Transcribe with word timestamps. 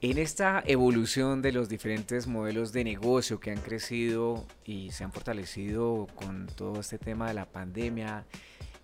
En 0.00 0.16
esta 0.16 0.62
evolución 0.64 1.42
de 1.42 1.50
los 1.50 1.68
diferentes 1.68 2.28
modelos 2.28 2.72
de 2.72 2.84
negocio 2.84 3.40
que 3.40 3.50
han 3.50 3.60
crecido 3.60 4.46
y 4.64 4.92
se 4.92 5.02
han 5.02 5.10
fortalecido 5.10 6.06
con 6.14 6.46
todo 6.46 6.78
este 6.78 6.98
tema 6.98 7.26
de 7.26 7.34
la 7.34 7.46
pandemia 7.46 8.24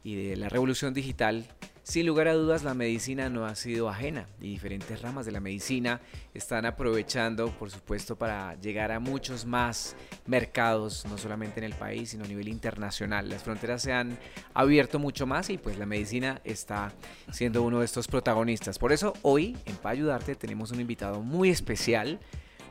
y 0.03 0.17
de 0.17 0.37
la 0.37 0.49
revolución 0.49 0.93
digital, 0.93 1.47
sin 1.85 2.07
lugar 2.07 2.29
a 2.29 2.33
dudas, 2.33 2.65
la 2.65 2.73
medicina 2.73 3.29
no 3.29 3.45
ha 3.45 3.55
sido 3.55 3.91
ajena 3.91 4.27
y 4.41 4.49
diferentes 4.49 5.03
ramas 5.03 5.27
de 5.27 5.33
la 5.33 5.41
medicina 5.41 6.01
están 6.33 6.65
aprovechando, 6.65 7.51
por 7.51 7.71
supuesto, 7.71 8.17
para 8.17 8.59
llegar 8.59 8.91
a 8.91 9.01
muchos 9.01 9.45
más 9.45 9.95
mercados, 10.25 11.05
no 11.05 11.19
solamente 11.19 11.61
en 11.61 11.65
el 11.65 11.75
país, 11.75 12.09
sino 12.09 12.25
a 12.25 12.27
nivel 12.27 12.49
internacional. 12.49 13.29
Las 13.29 13.43
fronteras 13.43 13.83
se 13.83 13.93
han 13.93 14.19
abierto 14.55 14.99
mucho 14.99 15.27
más 15.27 15.51
y 15.51 15.59
pues 15.59 15.77
la 15.77 15.85
medicina 15.85 16.41
está 16.43 16.91
siendo 17.31 17.63
uno 17.63 17.81
de 17.81 17.85
estos 17.85 18.09
protagonistas. 18.09 18.79
Por 18.79 18.91
eso 18.91 19.13
hoy 19.21 19.55
en 19.67 19.77
Pa 19.77 19.91
Ayudarte 19.91 20.37
tenemos 20.37 20.73
un 20.73 20.81
invitado 20.81 21.21
muy 21.21 21.51
especial, 21.51 22.19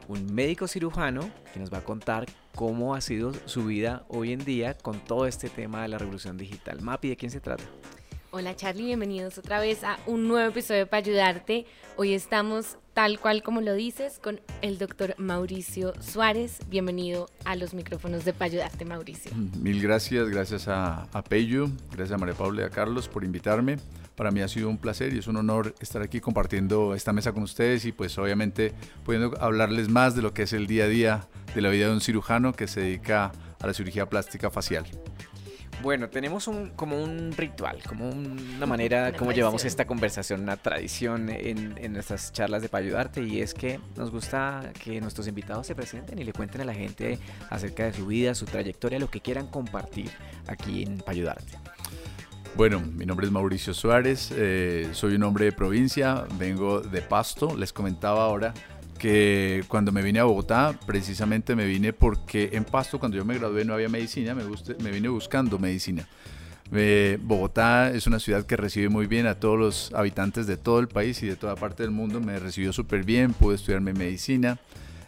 un 0.07 0.33
médico 0.33 0.67
cirujano 0.67 1.29
que 1.53 1.59
nos 1.59 1.71
va 1.71 1.77
a 1.77 1.83
contar 1.83 2.25
cómo 2.55 2.95
ha 2.95 3.01
sido 3.01 3.31
su 3.45 3.65
vida 3.65 4.05
hoy 4.07 4.33
en 4.33 4.43
día 4.43 4.75
con 4.75 4.99
todo 5.05 5.27
este 5.27 5.49
tema 5.49 5.83
de 5.83 5.89
la 5.89 5.99
revolución 5.99 6.35
digital. 6.35 6.81
Mapi, 6.81 7.09
¿de 7.09 7.15
quién 7.15 7.29
se 7.29 7.39
trata? 7.39 7.63
Hola 8.35 8.55
Charlie, 8.55 8.85
bienvenidos 8.85 9.37
otra 9.37 9.59
vez 9.59 9.83
a 9.83 9.99
un 10.07 10.27
nuevo 10.27 10.49
episodio 10.49 10.87
para 10.87 11.05
ayudarte. 11.05 11.67
Hoy 11.97 12.15
estamos 12.15 12.79
tal 12.95 13.19
cual 13.19 13.43
como 13.43 13.61
lo 13.61 13.75
dices 13.75 14.17
con 14.17 14.41
el 14.63 14.79
doctor 14.79 15.13
Mauricio 15.19 15.93
Suárez. 16.01 16.57
Bienvenido 16.67 17.29
a 17.45 17.55
los 17.55 17.75
micrófonos 17.75 18.25
de 18.25 18.33
para 18.33 18.71
Mauricio. 18.87 19.31
Mil 19.61 19.79
gracias, 19.79 20.27
gracias 20.29 20.67
a, 20.67 21.03
a 21.13 21.23
gracias 21.91 22.11
a 22.11 22.17
María 22.17 22.33
Paula 22.33 22.63
y 22.63 22.65
a 22.65 22.71
Carlos 22.71 23.07
por 23.07 23.23
invitarme. 23.23 23.77
Para 24.15 24.31
mí 24.31 24.41
ha 24.41 24.47
sido 24.47 24.67
un 24.67 24.79
placer 24.79 25.13
y 25.13 25.19
es 25.19 25.27
un 25.27 25.37
honor 25.37 25.75
estar 25.79 26.01
aquí 26.01 26.19
compartiendo 26.19 26.95
esta 26.95 27.13
mesa 27.13 27.33
con 27.33 27.43
ustedes 27.43 27.85
y 27.85 27.91
pues 27.91 28.17
obviamente 28.17 28.73
pudiendo 29.05 29.39
hablarles 29.39 29.89
más 29.89 30.15
de 30.15 30.23
lo 30.23 30.33
que 30.33 30.41
es 30.41 30.53
el 30.53 30.65
día 30.65 30.85
a 30.85 30.87
día 30.87 31.27
de 31.53 31.61
la 31.61 31.69
vida 31.69 31.85
de 31.85 31.93
un 31.93 32.01
cirujano 32.01 32.53
que 32.53 32.67
se 32.67 32.81
dedica 32.81 33.31
a 33.61 33.67
la 33.67 33.75
cirugía 33.75 34.09
plástica 34.09 34.49
facial. 34.49 34.87
Bueno, 35.83 36.09
tenemos 36.09 36.47
un, 36.47 36.69
como 36.69 37.03
un 37.03 37.33
ritual, 37.35 37.77
como 37.85 38.09
una 38.09 38.65
manera, 38.65 39.11
como 39.11 39.33
llevamos 39.33 39.65
esta 39.65 39.83
conversación, 39.83 40.39
una 40.39 40.55
tradición 40.55 41.29
en, 41.29 41.77
en 41.77 41.91
nuestras 41.91 42.31
charlas 42.31 42.61
de 42.61 42.69
para 42.69 42.85
ayudarte 42.85 43.21
y 43.21 43.41
es 43.41 43.53
que 43.53 43.81
nos 43.97 44.09
gusta 44.09 44.71
que 44.81 45.01
nuestros 45.01 45.27
invitados 45.27 45.67
se 45.67 45.75
presenten 45.75 46.19
y 46.19 46.23
le 46.23 46.31
cuenten 46.31 46.61
a 46.61 46.63
la 46.63 46.73
gente 46.73 47.19
acerca 47.49 47.83
de 47.83 47.91
su 47.91 48.05
vida, 48.05 48.33
su 48.33 48.45
trayectoria, 48.45 48.97
lo 48.97 49.09
que 49.09 49.19
quieran 49.19 49.47
compartir 49.47 50.09
aquí 50.47 50.83
en 50.83 50.99
para 50.99 51.11
ayudarte. 51.11 51.59
Bueno, 52.55 52.79
mi 52.79 53.05
nombre 53.05 53.25
es 53.25 53.31
Mauricio 53.33 53.73
Suárez, 53.73 54.31
eh, 54.33 54.87
soy 54.93 55.15
un 55.15 55.23
hombre 55.23 55.45
de 55.45 55.51
provincia, 55.51 56.23
vengo 56.37 56.79
de 56.79 57.01
Pasto, 57.01 57.57
les 57.57 57.73
comentaba 57.73 58.23
ahora 58.23 58.53
que 59.03 59.65
cuando 59.67 59.91
me 59.91 60.01
vine 60.01 60.21
a 60.21 60.23
Bogotá, 60.23 60.79
precisamente 60.85 61.57
me 61.57 61.65
vine 61.65 61.91
porque 61.91 62.51
en 62.53 62.63
Pasto, 62.63 62.99
cuando 62.99 63.17
yo 63.17 63.25
me 63.25 63.37
gradué, 63.37 63.65
no 63.65 63.73
había 63.73 63.89
medicina, 63.89 64.33
me, 64.33 64.45
me 64.45 64.91
vine 64.91 65.09
buscando 65.09 65.59
medicina. 65.59 66.07
Eh, 66.71 67.19
Bogotá 67.21 67.91
es 67.91 68.07
una 68.07 68.17
ciudad 68.17 68.45
que 68.45 68.55
recibe 68.55 68.87
muy 68.87 69.07
bien 69.07 69.27
a 69.27 69.35
todos 69.35 69.59
los 69.59 69.91
habitantes 69.93 70.47
de 70.47 70.55
todo 70.55 70.79
el 70.79 70.87
país 70.87 71.21
y 71.21 71.27
de 71.27 71.35
toda 71.35 71.57
parte 71.57 71.83
del 71.83 71.91
mundo. 71.91 72.21
Me 72.21 72.39
recibió 72.39 72.71
súper 72.71 73.03
bien, 73.03 73.33
pude 73.33 73.55
estudiarme 73.55 73.91
medicina. 73.91 74.57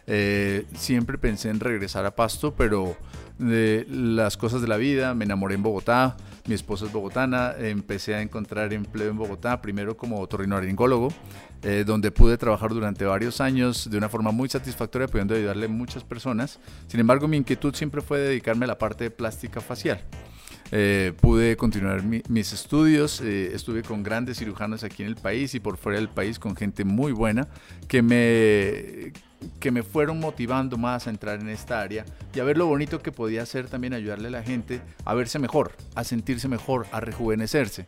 Eh, 0.06 0.66
siempre 0.74 1.18
pensé 1.18 1.50
en 1.50 1.60
regresar 1.60 2.06
a 2.06 2.14
Pasto, 2.14 2.54
pero 2.54 2.96
de 3.38 3.86
las 3.90 4.36
cosas 4.36 4.62
de 4.62 4.68
la 4.68 4.76
vida, 4.76 5.14
me 5.14 5.24
enamoré 5.24 5.54
en 5.56 5.62
Bogotá, 5.62 6.16
mi 6.46 6.54
esposa 6.54 6.86
es 6.86 6.92
bogotana, 6.92 7.54
empecé 7.58 8.14
a 8.14 8.22
encontrar 8.22 8.72
empleo 8.72 9.10
en 9.10 9.16
Bogotá, 9.16 9.60
primero 9.60 9.96
como 9.96 10.20
otorrinolaringólogo, 10.20 11.08
eh, 11.62 11.82
donde 11.84 12.12
pude 12.12 12.38
trabajar 12.38 12.70
durante 12.70 13.04
varios 13.04 13.40
años 13.40 13.90
de 13.90 13.98
una 13.98 14.08
forma 14.08 14.30
muy 14.30 14.48
satisfactoria, 14.48 15.08
pudiendo 15.08 15.34
ayudarle 15.34 15.66
a 15.66 15.68
muchas 15.68 16.04
personas. 16.04 16.60
Sin 16.86 17.00
embargo, 17.00 17.26
mi 17.26 17.36
inquietud 17.36 17.74
siempre 17.74 18.00
fue 18.00 18.20
dedicarme 18.20 18.64
a 18.64 18.68
la 18.68 18.78
parte 18.78 19.04
de 19.04 19.10
plástica 19.10 19.60
facial. 19.60 20.00
Eh, 20.72 21.12
pude 21.20 21.56
continuar 21.56 22.02
mis 22.02 22.52
estudios, 22.52 23.20
eh, 23.20 23.54
estuve 23.54 23.82
con 23.82 24.02
grandes 24.02 24.38
cirujanos 24.38 24.82
aquí 24.82 25.02
en 25.02 25.08
el 25.08 25.16
país 25.16 25.54
y 25.54 25.60
por 25.60 25.76
fuera 25.76 25.98
del 25.98 26.08
país 26.08 26.38
con 26.38 26.56
gente 26.56 26.84
muy 26.84 27.12
buena 27.12 27.46
que 27.86 28.02
me, 28.02 29.12
que 29.60 29.70
me 29.70 29.84
fueron 29.84 30.18
motivando 30.18 30.76
más 30.76 31.06
a 31.06 31.10
entrar 31.10 31.40
en 31.40 31.50
esta 31.50 31.80
área 31.80 32.04
y 32.34 32.40
a 32.40 32.44
ver 32.44 32.58
lo 32.58 32.66
bonito 32.66 33.00
que 33.00 33.12
podía 33.12 33.42
hacer 33.42 33.68
también 33.68 33.94
ayudarle 33.94 34.28
a 34.28 34.32
la 34.32 34.42
gente 34.42 34.80
a 35.04 35.14
verse 35.14 35.38
mejor, 35.38 35.72
a 35.94 36.02
sentirse 36.02 36.48
mejor, 36.48 36.86
a 36.90 37.00
rejuvenecerse. 37.00 37.86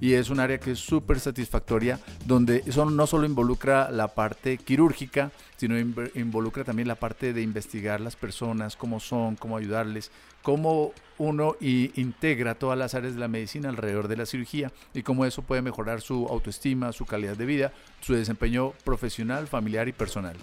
Y 0.00 0.14
es 0.14 0.30
un 0.30 0.40
área 0.40 0.58
que 0.58 0.72
es 0.72 0.78
súper 0.78 1.20
satisfactoria, 1.20 2.00
donde 2.24 2.62
eso 2.66 2.88
no 2.88 3.06
solo 3.06 3.26
involucra 3.26 3.90
la 3.90 4.08
parte 4.08 4.56
quirúrgica, 4.56 5.30
sino 5.58 5.78
involucra 5.78 6.64
también 6.64 6.88
la 6.88 6.94
parte 6.94 7.34
de 7.34 7.42
investigar 7.42 8.00
las 8.00 8.16
personas, 8.16 8.76
cómo 8.76 8.98
son, 8.98 9.36
cómo 9.36 9.58
ayudarles, 9.58 10.10
cómo 10.42 10.92
uno 11.18 11.54
integra 11.60 12.54
todas 12.54 12.78
las 12.78 12.94
áreas 12.94 13.14
de 13.14 13.20
la 13.20 13.28
medicina 13.28 13.68
alrededor 13.68 14.08
de 14.08 14.16
la 14.16 14.24
cirugía 14.24 14.72
y 14.94 15.02
cómo 15.02 15.26
eso 15.26 15.42
puede 15.42 15.60
mejorar 15.60 16.00
su 16.00 16.26
autoestima, 16.26 16.92
su 16.92 17.04
calidad 17.04 17.36
de 17.36 17.44
vida, 17.44 17.72
su 18.00 18.14
desempeño 18.14 18.72
profesional, 18.84 19.46
familiar 19.46 19.86
y 19.86 19.92
personal. 19.92 20.36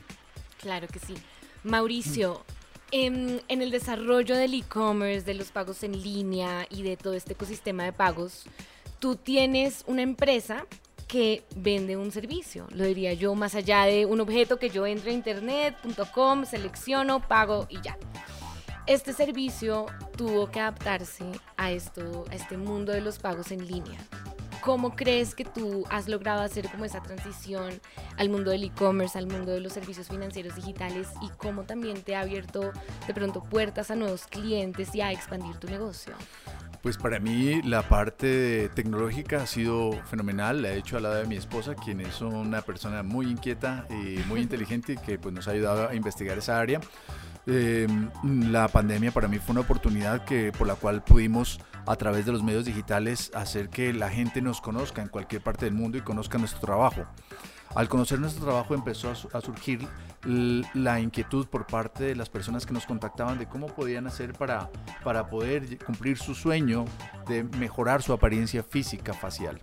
Claro 0.59 0.88
que 0.88 1.00
sí. 1.00 1.16
Mauricio, 1.63 2.44
en, 2.91 3.41
en, 3.47 3.62
el 3.62 3.72
desarrollo 3.72 4.36
del 4.36 4.53
e-commerce, 4.53 5.25
de 5.25 5.34
los 5.34 5.52
pagos 5.52 5.81
en 5.84 6.02
línea 6.02 6.68
y 6.69 6.84
de 6.84 6.96
todo 6.96 7.13
este 7.13 7.34
ecosistema 7.34 7.84
de 7.84 7.94
pagos, 7.94 8.46
tú 9.00 9.16
tienes 9.16 9.84
una 9.88 10.03
empresa 10.03 10.66
que 11.07 11.44
vende 11.56 11.96
un 11.97 12.12
servicio, 12.12 12.68
lo 12.72 12.84
diría 12.84 13.13
yo, 13.13 13.34
más 13.34 13.56
allá 13.56 13.86
de 13.86 14.06
un 14.06 14.19
objeto 14.19 14.59
que 14.59 14.69
yo 14.69 14.86
entro 14.86 15.09
a 15.09 15.13
internet.com, 15.13 16.46
selecciono, 16.46 17.25
pago 17.28 17.66
y 17.69 17.81
ya. 17.81 17.97
Este 18.88 19.12
servicio 19.12 19.86
tuvo 20.16 20.50
que 20.50 20.62
adaptarse 20.62 21.25
a 21.58 21.72
esto, 21.72 22.24
a 22.31 22.36
este 22.36 22.56
mundo 22.56 22.94
de 22.94 23.02
los 23.02 23.20
pagos 23.20 23.52
en 23.52 23.68
línea. 23.68 24.00
¿Cómo 24.62 24.96
crees 24.96 25.36
que 25.36 25.44
tú 25.44 25.84
has 25.90 26.08
logrado 26.08 26.42
hacer 26.42 26.70
como 26.72 26.86
esa 26.86 27.02
transición 27.03 27.81
al 28.16 28.30
mundo 28.30 28.52
del 28.52 28.64
e-commerce, 28.64 29.18
al 29.18 29.28
mundo 29.28 29.52
de 29.52 29.59
los 29.59 29.74
servicios 29.74 30.08
financieros 30.08 30.56
digitales 30.56 31.09
y 31.22 31.28
cómo 31.38 31.64
también 31.64 32.02
te 32.02 32.16
ha 32.16 32.22
abierto 32.22 32.72
de 33.06 33.14
pronto 33.14 33.44
puertas 33.44 33.92
a 33.92 33.98
nuevos 33.98 34.25
clientes 34.25 34.96
y 34.96 35.02
a 35.02 35.12
expandir 35.12 35.58
tu 35.58 35.68
negocio? 35.68 36.14
Pues 36.81 36.98
para 36.98 37.19
mí 37.19 37.62
la 37.64 37.90
parte 37.90 38.69
tecnológica 38.74 39.44
ha 39.44 39.48
sido 39.48 39.92
fenomenal, 40.06 40.62
la 40.62 40.72
he 40.72 40.78
hecho 40.78 40.96
al 40.96 41.04
lado 41.04 41.16
de 41.16 41.25
mi 41.25 41.36
esposa, 41.36 41.75
quien 41.75 42.00
es 42.00 42.22
una 42.22 42.62
persona 42.62 43.04
muy 43.04 43.25
inquieta 43.30 43.86
y 43.90 44.19
muy 44.30 44.40
inteligente 44.44 44.94
y 44.94 44.98
que 44.98 45.19
pues, 45.19 45.36
nos 45.36 45.50
ha 45.50 45.52
ayudado 45.52 45.90
a 45.90 45.94
investigar 45.96 46.38
esa 46.38 46.58
área. 46.58 46.80
Em, 47.50 48.09
la 48.52 48.68
pandemia 48.68 49.12
para 49.12 49.30
mí 49.30 49.40
fue 49.40 49.53
una 49.53 49.62
oportunidad 49.62 50.25
que, 50.25 50.52
por 50.52 50.68
la 50.68 50.75
cual 50.75 51.02
pudimos 51.02 51.62
a 51.85 51.96
través 51.96 52.25
de 52.25 52.34
los 52.34 52.44
medios 52.44 52.66
digitales 52.66 53.31
hacer 53.34 53.69
que 53.69 53.94
la 53.94 54.09
gente 54.09 54.41
nos 54.41 54.59
conozca 54.59 55.02
en 55.02 55.08
cualquier 55.08 55.41
parte 55.41 55.63
del 55.63 55.74
mundo 55.74 55.97
y 55.97 56.02
conozca 56.02 56.38
nuestro 56.38 56.59
trabajo. 56.59 57.06
Al 57.74 57.88
conocer 57.88 58.19
nuestro 58.19 58.44
trabajo 58.44 58.74
empezó 58.74 59.12
a, 59.12 59.41
surgir 59.41 59.88
la 60.74 61.00
inquietud 61.00 61.47
por 61.47 61.68
parte 61.68 62.03
de 62.03 62.16
las 62.16 62.28
personas 62.28 62.66
que 62.66 62.74
nos 62.74 62.86
contactaban 62.86 63.38
de 63.38 63.47
cómo 63.47 63.68
podían 63.68 64.07
hacer 64.07 64.34
para, 64.34 64.69
para 65.03 65.30
poder 65.30 65.78
cumplir 65.86 66.18
su 66.18 66.36
sueño 66.36 66.84
de 67.30 67.44
mejorar 67.44 68.02
su 68.02 68.12
apariencia 68.12 68.62
física 68.63 69.13
facial. 69.13 69.62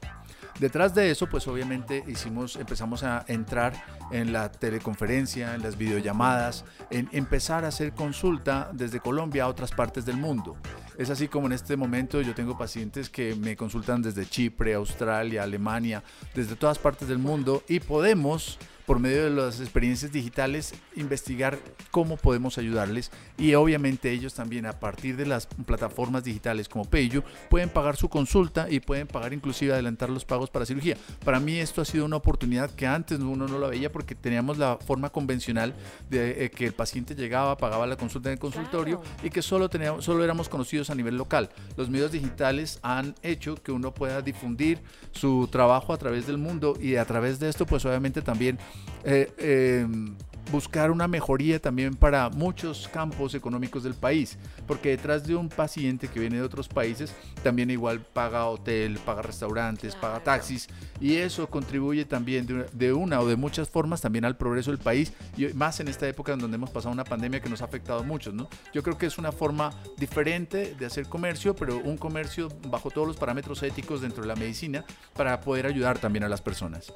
Detrás 0.59 0.95
de 0.95 1.11
eso, 1.11 1.29
pues 1.29 1.49
obviamente 1.49 2.05
hicimos, 2.07 2.57
empezamos 2.57 3.03
a 3.03 3.25
entrar 3.27 3.73
en 4.13 4.33
la 4.33 4.53
teleconferencia, 4.53 5.55
en 5.55 5.63
las 5.63 5.77
videollamadas, 5.77 6.65
en 6.91 7.09
empezar 7.13 7.65
a 7.65 7.69
hacer 7.69 7.93
consulta 7.93 8.71
desde 8.73 9.01
Colombia 9.01 9.45
a 9.45 9.49
otras 9.49 9.73
partes 9.73 10.05
del 10.05 10.17
mundo. 10.17 10.57
Es 10.97 11.11
así 11.11 11.27
como 11.27 11.47
en 11.47 11.55
este 11.55 11.77
momento 11.77 12.21
yo 12.21 12.35
tengo 12.35 12.57
pacientes 12.57 13.11
que 13.11 13.35
me 13.35 13.57
consultan 13.57 14.01
desde 14.01 14.27
Chipre, 14.27 14.75
Australia, 14.75 15.43
Alemania, 15.43 16.05
desde 16.35 16.55
todas 16.55 16.79
partes 16.79 17.09
del 17.09 17.19
mundo 17.19 17.65
y 17.69 17.81
podemos 17.81 18.59
por 18.87 18.99
medio 18.99 19.25
de 19.25 19.31
las 19.31 19.61
experiencias 19.61 20.13
digitales, 20.13 20.75
investigar 20.97 21.59
cómo 21.91 22.17
podemos 22.17 22.59
ayudarles 22.59 23.11
y 23.39 23.55
obviamente 23.55 24.11
ellos 24.11 24.35
también 24.35 24.67
a 24.67 24.79
partir 24.79 25.17
de 25.17 25.27
las 25.27 25.47
plataformas 25.47 26.25
digitales 26.25 26.69
como 26.69 26.85
Payu 26.85 27.23
pueden 27.49 27.69
pagar 27.69 27.97
su 27.97 28.09
consulta 28.09 28.69
y 28.71 28.81
pueden 28.81 29.07
pagar 29.07 29.33
inclusive 29.33 29.73
adelantar 29.73 30.11
los 30.11 30.25
pagos 30.25 30.51
para 30.51 30.67
cirugía. 30.67 30.97
Para 31.25 31.41
mí 31.41 31.59
esto 31.59 31.81
ha 31.81 31.85
sido 31.85 32.05
una 32.05 32.17
oportunidad 32.17 32.71
que 32.71 32.87
antes 32.87 33.19
uno 33.21 33.47
no 33.49 33.59
la 33.59 33.69
veía 33.69 33.91
porque 33.91 34.15
teníamos 34.15 34.59
la 34.59 34.77
forma 34.77 35.11
convencional 35.11 35.75
de 36.11 36.45
eh, 36.45 36.51
que 36.51 36.67
el 36.67 36.73
paciente 36.75 37.15
llegaba, 37.15 37.57
pagaba 37.57 37.87
la 37.87 37.97
consulta 37.97 38.29
en 38.29 38.35
el 38.35 38.39
consultorio 38.39 39.03
y 39.23 39.31
que 39.31 39.43
solo, 39.43 39.69
teníamos, 39.69 40.05
solo 40.05 40.25
éramos 40.25 40.49
conocidos 40.49 40.91
a 40.91 40.95
nivel 40.95 41.17
local. 41.17 41.51
Los 41.77 41.89
medios 41.89 42.13
digitales 42.13 42.79
han 42.83 43.15
hecho 43.23 43.57
que 43.57 43.73
uno 43.73 43.93
pueda 43.95 44.23
difundir 44.23 44.81
su 45.13 45.49
trabajo 45.51 45.93
a 45.93 45.99
través 45.99 46.27
del 46.27 46.39
mundo 46.39 46.77
y 46.81 46.97
a 46.97 47.05
través 47.05 47.39
de 47.39 47.49
esto 47.49 47.67
pues 47.67 47.85
obviamente 47.85 48.23
también 48.23 48.59
eh, 49.05 49.33
em, 49.77 50.17
buscar 50.51 50.91
una 50.91 51.09
mejoría 51.09 51.61
también 51.61 51.95
para 51.95 52.29
muchos 52.31 52.89
campos 52.89 53.35
económicos 53.35 53.83
del 53.83 53.95
país, 53.95 54.39
porque 54.67 54.91
detrás 54.91 55.27
de 55.27 55.35
un 55.35 55.49
paciente 55.49 56.09
que 56.09 56.21
viene 56.21 56.37
de 56.37 56.43
otros 56.43 56.69
países, 56.69 57.15
también 57.43 57.71
igual 57.71 58.01
paga 58.01 58.47
hotel, 58.47 58.99
paga 59.05 59.23
restaurantes, 59.23 59.95
paga 59.97 60.23
taxis, 60.23 60.69
y 61.01 61.17
eso 61.17 61.49
contribuye 61.49 62.05
también 62.05 62.47
de 62.47 62.55
una, 62.55 62.65
de 62.73 62.93
una, 62.93 63.21
o 63.21 63.27
de 63.27 63.37
muchas 63.37 63.69
formas 63.69 64.01
también 64.01 64.25
al 64.25 64.37
progreso 64.37 64.71
del 64.71 64.81
país, 64.81 65.13
y 65.37 65.47
más 65.55 65.81
en 65.81 65.89
esta 65.89 66.07
época 66.09 66.33
en 66.33 66.39
donde 66.39 66.57
hemos 66.57 66.71
pasado 66.71 66.93
una 66.93 67.05
pandemia 67.05 67.41
que 67.41 67.49
nos 67.49 67.63
ha 67.63 67.65
afectado 67.65 68.01
a 68.01 68.03
muchos, 68.03 68.35
¿no? 68.35 68.49
Yo 68.73 68.83
creo 68.83 68.99
que 68.99 69.07
es 69.07 69.19
una 69.19 69.33
forma 69.33 69.73
diferente 69.97 70.75
de 70.79 70.87
hacer 70.87 71.07
comercio, 71.07 71.57
pero 71.57 71.79
un 71.79 71.97
comercio 71.97 72.49
bajo 72.69 72.91
todos 72.91 73.07
los 73.07 73.17
parámetros 73.17 73.63
éticos 73.63 74.03
dentro 74.03 74.23
de 74.23 74.29
la 74.29 74.37
medicina 74.37 74.85
para 75.15 75.41
poder 75.41 75.67
ayudar 75.67 75.99
también 75.99 76.25
a 76.25 76.29
las 76.29 76.43
personas. 76.43 76.93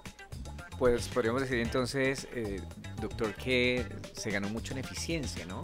Pues 0.79 1.09
podríamos 1.09 1.43
decir 1.43 1.59
entonces, 1.59 2.29
eh, 2.33 2.61
doctor, 3.01 3.35
que 3.35 3.85
se 4.13 4.31
ganó 4.31 4.49
mucho 4.49 4.73
en 4.75 4.79
eficiencia, 4.79 5.45
¿no? 5.45 5.63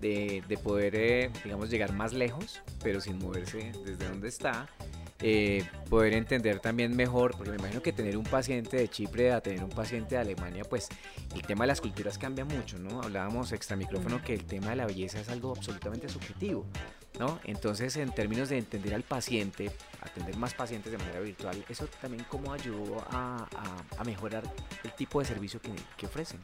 De, 0.00 0.42
de 0.48 0.56
poder, 0.58 0.94
eh, 0.96 1.30
digamos, 1.44 1.70
llegar 1.70 1.92
más 1.92 2.12
lejos, 2.12 2.62
pero 2.82 3.00
sin 3.00 3.18
moverse 3.18 3.72
desde 3.84 4.08
donde 4.08 4.28
está. 4.28 4.68
Eh, 5.20 5.64
poder 5.88 6.12
entender 6.12 6.60
también 6.60 6.94
mejor, 6.96 7.36
porque 7.36 7.50
me 7.50 7.56
imagino 7.56 7.80
que 7.80 7.92
tener 7.92 8.16
un 8.16 8.24
paciente 8.24 8.76
de 8.76 8.88
Chipre 8.88 9.32
a 9.32 9.40
tener 9.40 9.62
un 9.62 9.70
paciente 9.70 10.16
de 10.16 10.20
Alemania, 10.20 10.64
pues 10.64 10.88
el 11.34 11.42
tema 11.42 11.64
de 11.64 11.68
las 11.68 11.80
culturas 11.80 12.18
cambia 12.18 12.44
mucho, 12.44 12.78
¿no? 12.78 13.00
Hablábamos 13.00 13.52
extra 13.52 13.76
micrófono 13.76 14.20
que 14.22 14.34
el 14.34 14.44
tema 14.44 14.70
de 14.70 14.76
la 14.76 14.86
belleza 14.86 15.20
es 15.20 15.28
algo 15.28 15.52
absolutamente 15.52 16.08
subjetivo. 16.08 16.66
¿No? 17.18 17.38
Entonces, 17.44 17.96
en 17.96 18.12
términos 18.12 18.48
de 18.48 18.58
entender 18.58 18.94
al 18.94 19.02
paciente, 19.02 19.70
atender 20.00 20.36
más 20.36 20.54
pacientes 20.54 20.92
de 20.92 20.98
manera 20.98 21.20
virtual, 21.20 21.64
¿eso 21.68 21.86
también 22.00 22.24
cómo 22.28 22.52
ayudó 22.52 23.04
a, 23.10 23.46
mejorar 24.04 24.42
el 24.82 24.92
tipo 24.92 25.20
de 25.20 25.26
servicio 25.26 25.60
que, 25.60 26.06
ofrecen? 26.06 26.40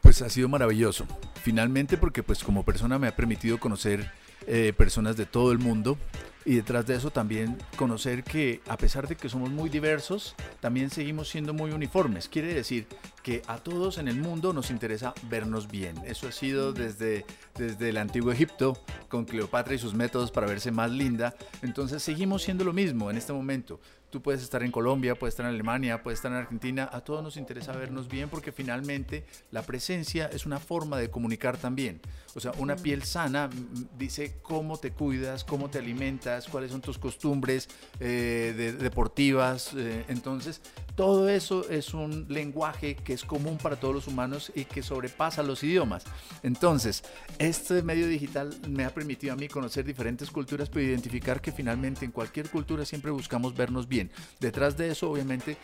Pues 0.00 0.20
ha 0.22 0.28
sido 0.28 0.48
maravilloso. 0.48 1.06
Finalmente, 1.42 1.96
porque 1.96 2.22
pues 2.22 2.44
como 2.44 2.64
persona 2.64 2.98
me 2.98 3.08
ha 3.08 3.16
permitido 3.16 3.58
conocer 3.58 4.10
eh, 4.46 4.74
personas 4.76 5.16
de 5.16 5.24
todo 5.24 5.52
el 5.52 5.58
mundo 5.58 5.96
y 6.44 6.56
detrás 6.56 6.86
de 6.86 6.96
eso 6.96 7.10
también 7.10 7.58
conocer 7.76 8.22
que 8.22 8.60
a 8.68 8.76
pesar 8.76 9.08
de 9.08 9.16
que 9.16 9.28
somos 9.28 9.50
muy 9.50 9.70
diversos, 9.70 10.34
también 10.60 10.90
seguimos 10.90 11.28
siendo 11.28 11.54
muy 11.54 11.70
uniformes. 11.70 12.28
Quiere 12.28 12.52
decir 12.52 12.86
que 13.22 13.42
a 13.46 13.58
todos 13.58 13.98
en 13.98 14.08
el 14.08 14.16
mundo 14.16 14.52
nos 14.52 14.70
interesa 14.70 15.14
vernos 15.30 15.70
bien. 15.70 15.96
Eso 16.04 16.28
ha 16.28 16.32
sido 16.32 16.72
desde, 16.72 17.24
desde 17.56 17.88
el 17.88 17.96
antiguo 17.96 18.32
Egipto, 18.32 18.78
con 19.08 19.24
Cleopatra 19.24 19.74
y 19.74 19.78
sus 19.78 19.94
métodos 19.94 20.30
para 20.30 20.46
verse 20.46 20.70
más 20.70 20.90
linda. 20.90 21.34
Entonces 21.62 22.02
seguimos 22.02 22.42
siendo 22.42 22.64
lo 22.64 22.72
mismo 22.72 23.10
en 23.10 23.16
este 23.16 23.32
momento. 23.32 23.80
Tú 24.14 24.22
puedes 24.22 24.44
estar 24.44 24.62
en 24.62 24.70
Colombia, 24.70 25.16
puedes 25.16 25.32
estar 25.32 25.44
en 25.44 25.52
Alemania, 25.54 26.00
puedes 26.00 26.18
estar 26.18 26.30
en 26.30 26.38
Argentina. 26.38 26.88
A 26.92 27.00
todos 27.00 27.20
nos 27.20 27.36
interesa 27.36 27.72
vernos 27.72 28.08
bien 28.08 28.28
porque 28.28 28.52
finalmente 28.52 29.26
la 29.50 29.62
presencia 29.62 30.26
es 30.32 30.46
una 30.46 30.60
forma 30.60 30.98
de 30.98 31.10
comunicar 31.10 31.56
también. 31.56 32.00
O 32.36 32.40
sea, 32.40 32.52
una 32.58 32.76
piel 32.76 33.02
sana 33.02 33.50
dice 33.98 34.36
cómo 34.40 34.76
te 34.76 34.92
cuidas, 34.92 35.42
cómo 35.42 35.68
te 35.68 35.78
alimentas, 35.78 36.46
cuáles 36.46 36.70
son 36.70 36.80
tus 36.80 36.96
costumbres 36.96 37.68
eh, 37.98 38.76
deportivas. 38.78 39.72
Eh, 39.74 40.04
entonces, 40.06 40.60
todo 40.94 41.28
eso 41.28 41.68
es 41.68 41.92
un 41.92 42.26
lenguaje 42.28 42.94
que 42.94 43.14
es 43.14 43.24
común 43.24 43.58
para 43.58 43.74
todos 43.74 43.94
los 43.96 44.06
humanos 44.06 44.52
y 44.54 44.64
que 44.64 44.80
sobrepasa 44.80 45.42
los 45.42 45.64
idiomas. 45.64 46.04
Entonces, 46.44 47.02
este 47.38 47.82
medio 47.82 48.06
digital 48.06 48.54
me 48.68 48.84
ha 48.84 48.94
permitido 48.94 49.32
a 49.32 49.36
mí 49.36 49.48
conocer 49.48 49.84
diferentes 49.84 50.30
culturas, 50.30 50.68
pero 50.70 50.86
identificar 50.86 51.40
que 51.40 51.50
finalmente 51.50 52.04
en 52.04 52.12
cualquier 52.12 52.48
cultura 52.48 52.84
siempre 52.84 53.10
buscamos 53.10 53.56
vernos 53.56 53.88
bien. 53.88 54.03
Detrás 54.40 54.76
de 54.76 54.90
eso, 54.90 55.10
obviamente, 55.10 55.56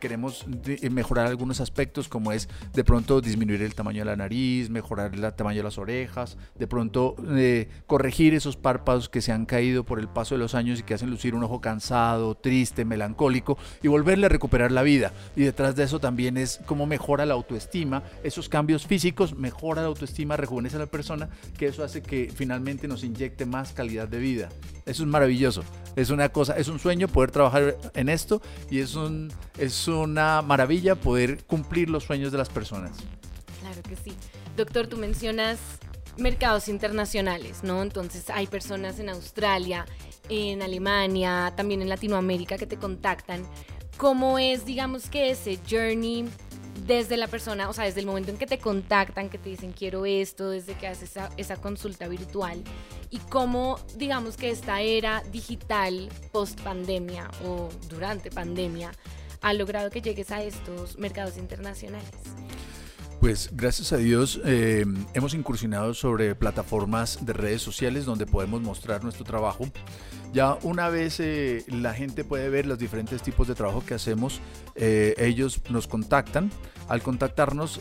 queremos 0.00 0.46
mejorar 0.90 1.26
algunos 1.26 1.60
aspectos, 1.60 2.08
como 2.08 2.32
es 2.32 2.48
de 2.72 2.84
pronto 2.84 3.20
disminuir 3.20 3.62
el 3.62 3.74
tamaño 3.74 4.00
de 4.00 4.06
la 4.06 4.16
nariz, 4.16 4.70
mejorar 4.70 5.14
el 5.14 5.32
tamaño 5.34 5.58
de 5.58 5.62
las 5.64 5.78
orejas, 5.78 6.36
de 6.58 6.66
pronto 6.66 7.16
eh, 7.36 7.68
corregir 7.86 8.34
esos 8.34 8.56
párpados 8.56 9.08
que 9.08 9.20
se 9.20 9.32
han 9.32 9.46
caído 9.46 9.84
por 9.84 9.98
el 9.98 10.08
paso 10.08 10.34
de 10.34 10.38
los 10.38 10.54
años 10.54 10.80
y 10.80 10.82
que 10.82 10.94
hacen 10.94 11.10
lucir 11.10 11.34
un 11.34 11.44
ojo 11.44 11.60
cansado, 11.60 12.34
triste, 12.34 12.84
melancólico, 12.84 13.58
y 13.82 13.88
volverle 13.88 14.26
a 14.26 14.28
recuperar 14.28 14.72
la 14.72 14.82
vida. 14.82 15.12
Y 15.36 15.42
detrás 15.42 15.76
de 15.76 15.84
eso 15.84 16.00
también 16.00 16.36
es 16.36 16.60
cómo 16.66 16.86
mejora 16.86 17.26
la 17.26 17.34
autoestima. 17.34 18.02
Esos 18.22 18.48
cambios 18.48 18.86
físicos 18.86 19.36
mejora 19.36 19.82
la 19.82 19.88
autoestima, 19.88 20.36
rejuvenece 20.36 20.76
a 20.76 20.80
la 20.80 20.86
persona, 20.86 21.28
que 21.58 21.66
eso 21.66 21.84
hace 21.84 22.02
que 22.02 22.32
finalmente 22.34 22.88
nos 22.88 23.04
inyecte 23.04 23.46
más 23.46 23.72
calidad 23.72 24.08
de 24.08 24.18
vida. 24.18 24.48
Eso 24.86 25.02
es 25.02 25.08
maravilloso. 25.08 25.62
Es 25.96 26.10
una 26.10 26.28
cosa, 26.28 26.56
es 26.56 26.68
un 26.68 26.78
sueño 26.78 27.08
poder 27.08 27.30
trabajar 27.30 27.76
en 27.94 28.08
esto 28.08 28.42
y 28.70 28.80
es, 28.80 28.94
un, 28.94 29.32
es 29.58 29.88
una 29.88 30.42
maravilla 30.42 30.94
poder 30.94 31.44
cumplir 31.44 31.88
los 31.88 32.04
sueños 32.04 32.32
de 32.32 32.38
las 32.38 32.48
personas. 32.48 32.92
Claro 33.60 33.82
que 33.82 33.96
sí. 33.96 34.12
Doctor, 34.56 34.86
tú 34.86 34.96
mencionas 34.96 35.58
mercados 36.18 36.68
internacionales, 36.68 37.62
¿no? 37.62 37.82
Entonces 37.82 38.28
hay 38.30 38.46
personas 38.46 38.98
en 38.98 39.08
Australia, 39.08 39.86
en 40.28 40.62
Alemania, 40.62 41.52
también 41.56 41.82
en 41.82 41.88
Latinoamérica 41.88 42.58
que 42.58 42.66
te 42.66 42.76
contactan 42.76 43.42
cómo 43.96 44.38
es, 44.38 44.64
digamos 44.64 45.08
que 45.08 45.30
ese 45.30 45.58
journey 45.68 46.26
desde 46.86 47.16
la 47.16 47.28
persona, 47.28 47.68
o 47.68 47.72
sea, 47.72 47.84
desde 47.84 48.00
el 48.00 48.06
momento 48.06 48.30
en 48.30 48.36
que 48.36 48.46
te 48.46 48.58
contactan, 48.58 49.30
que 49.30 49.38
te 49.38 49.48
dicen 49.48 49.72
quiero 49.72 50.04
esto, 50.04 50.50
desde 50.50 50.74
que 50.74 50.86
haces 50.86 51.12
esa, 51.36 51.56
consulta 51.56 52.08
virtual 52.08 52.62
y 53.10 53.18
cómo, 53.18 53.78
digamos 53.96 54.36
que 54.36 54.50
esta 54.50 54.80
era 54.82 55.22
digital 55.32 56.08
post 56.32 56.60
pandemia 56.60 57.30
o 57.46 57.70
durante 57.88 58.30
pandemia 58.30 58.92
ha 59.40 59.52
logrado 59.54 59.90
que 59.90 60.02
llegues 60.02 60.30
a 60.30 60.42
estos 60.42 60.98
mercados 60.98 61.36
internacionales. 61.38 62.10
Pues 63.24 63.48
gracias 63.54 63.94
a 63.94 63.96
Dios 63.96 64.38
eh, 64.44 64.84
hemos 65.14 65.32
incursionado 65.32 65.94
sobre 65.94 66.34
plataformas 66.34 67.24
de 67.24 67.32
redes 67.32 67.62
sociales 67.62 68.04
donde 68.04 68.26
podemos 68.26 68.60
mostrar 68.60 69.02
nuestro 69.02 69.24
trabajo. 69.24 69.64
Ya 70.34 70.58
una 70.60 70.90
vez 70.90 71.20
eh, 71.20 71.64
la 71.68 71.94
gente 71.94 72.22
puede 72.24 72.50
ver 72.50 72.66
los 72.66 72.78
diferentes 72.78 73.22
tipos 73.22 73.48
de 73.48 73.54
trabajo 73.54 73.82
que 73.86 73.94
hacemos, 73.94 74.42
eh, 74.74 75.14
ellos 75.16 75.62
nos 75.70 75.88
contactan. 75.88 76.50
Al 76.86 77.00
contactarnos 77.00 77.80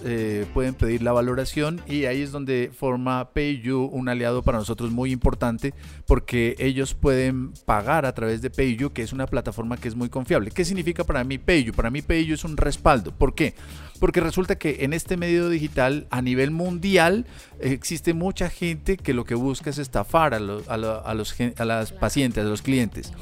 pueden 0.54 0.76
pedir 0.76 1.02
la 1.04 1.12
valoración 1.12 1.82
y 1.86 2.06
ahí 2.06 2.22
es 2.22 2.32
donde 2.32 2.72
forma 2.74 3.32
PayU 3.34 3.84
un 3.84 4.08
aliado 4.08 4.44
para 4.44 4.60
nosotros 4.60 4.92
muy 4.92 5.12
importante 5.12 5.74
porque 6.08 6.56
ellos 6.58 6.94
pueden 6.94 7.52
pagar 7.66 8.06
a 8.06 8.14
través 8.14 8.42
de 8.42 8.50
PayU, 8.50 8.94
que 8.94 9.02
es 9.02 9.12
una 9.12 9.28
plataforma 9.28 9.76
que 9.76 9.90
es 9.90 9.96
muy 9.96 10.08
confiable. 10.08 10.52
¿Qué 10.52 10.64
significa 10.64 11.04
para 11.04 11.26
mí 11.26 11.38
PayU? 11.38 11.74
Para 11.74 11.90
mí 11.90 12.02
PayU 12.02 12.36
es 12.36 12.46
un 12.46 12.56
respaldo. 12.56 13.12
¿Por 13.12 13.36
qué? 13.36 13.56
Porque 14.04 14.20
resulta 14.20 14.58
que 14.58 14.80
en 14.82 14.92
este 14.92 15.16
medio 15.16 15.48
digital 15.48 16.08
a 16.10 16.22
nivel 16.22 16.52
mundial 16.52 17.26
existe 17.62 18.14
mucha 18.14 18.50
gente 18.50 18.98
que 18.98 19.14
lo 19.14 19.24
que 19.24 19.34
busca 19.34 19.70
es 19.70 19.78
estafar 19.78 20.34
a, 20.34 20.42
los, 20.42 20.68
a, 20.68 20.76
los, 20.76 21.34
a 21.56 21.64
las 21.64 21.94
pacientes, 21.94 22.44
a 22.44 22.48
los 22.50 22.62
clientes. 22.62 23.14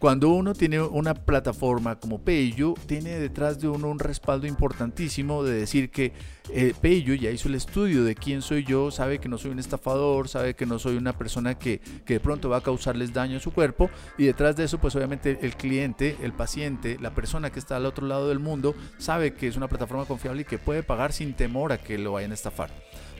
Cuando 0.00 0.30
uno 0.30 0.54
tiene 0.54 0.80
una 0.80 1.12
plataforma 1.12 2.00
como 2.00 2.24
Payu, 2.24 2.72
tiene 2.86 3.18
detrás 3.18 3.60
de 3.60 3.68
uno 3.68 3.90
un 3.90 3.98
respaldo 3.98 4.46
importantísimo 4.46 5.44
de 5.44 5.52
decir 5.52 5.90
que 5.90 6.14
eh, 6.48 6.72
ya 7.20 7.30
hizo 7.30 7.48
el 7.48 7.54
estudio 7.54 8.02
de 8.02 8.14
quién 8.14 8.40
soy 8.40 8.64
yo, 8.64 8.90
sabe 8.90 9.18
que 9.18 9.28
no 9.28 9.36
soy 9.36 9.50
un 9.50 9.58
estafador, 9.58 10.30
sabe 10.30 10.54
que 10.54 10.64
no 10.64 10.78
soy 10.78 10.96
una 10.96 11.12
persona 11.12 11.58
que, 11.58 11.82
que 12.06 12.14
de 12.14 12.20
pronto 12.20 12.48
va 12.48 12.56
a 12.56 12.60
causarles 12.62 13.12
daño 13.12 13.36
a 13.36 13.40
su 13.40 13.52
cuerpo 13.52 13.90
y 14.16 14.24
detrás 14.24 14.56
de 14.56 14.64
eso 14.64 14.78
pues 14.78 14.96
obviamente 14.96 15.38
el 15.42 15.54
cliente, 15.54 16.16
el 16.22 16.32
paciente, 16.32 16.96
la 16.98 17.14
persona 17.14 17.50
que 17.50 17.58
está 17.58 17.76
al 17.76 17.84
otro 17.84 18.06
lado 18.06 18.26
del 18.30 18.38
mundo 18.38 18.74
sabe 18.96 19.34
que 19.34 19.48
es 19.48 19.58
una 19.58 19.68
plataforma 19.68 20.06
confiable 20.06 20.42
y 20.42 20.44
que 20.46 20.56
puede 20.56 20.82
pagar 20.82 21.12
sin 21.12 21.34
temor 21.34 21.72
a 21.72 21.78
que 21.78 21.98
lo 21.98 22.12
vayan 22.12 22.30
a 22.30 22.34
estafar 22.34 22.70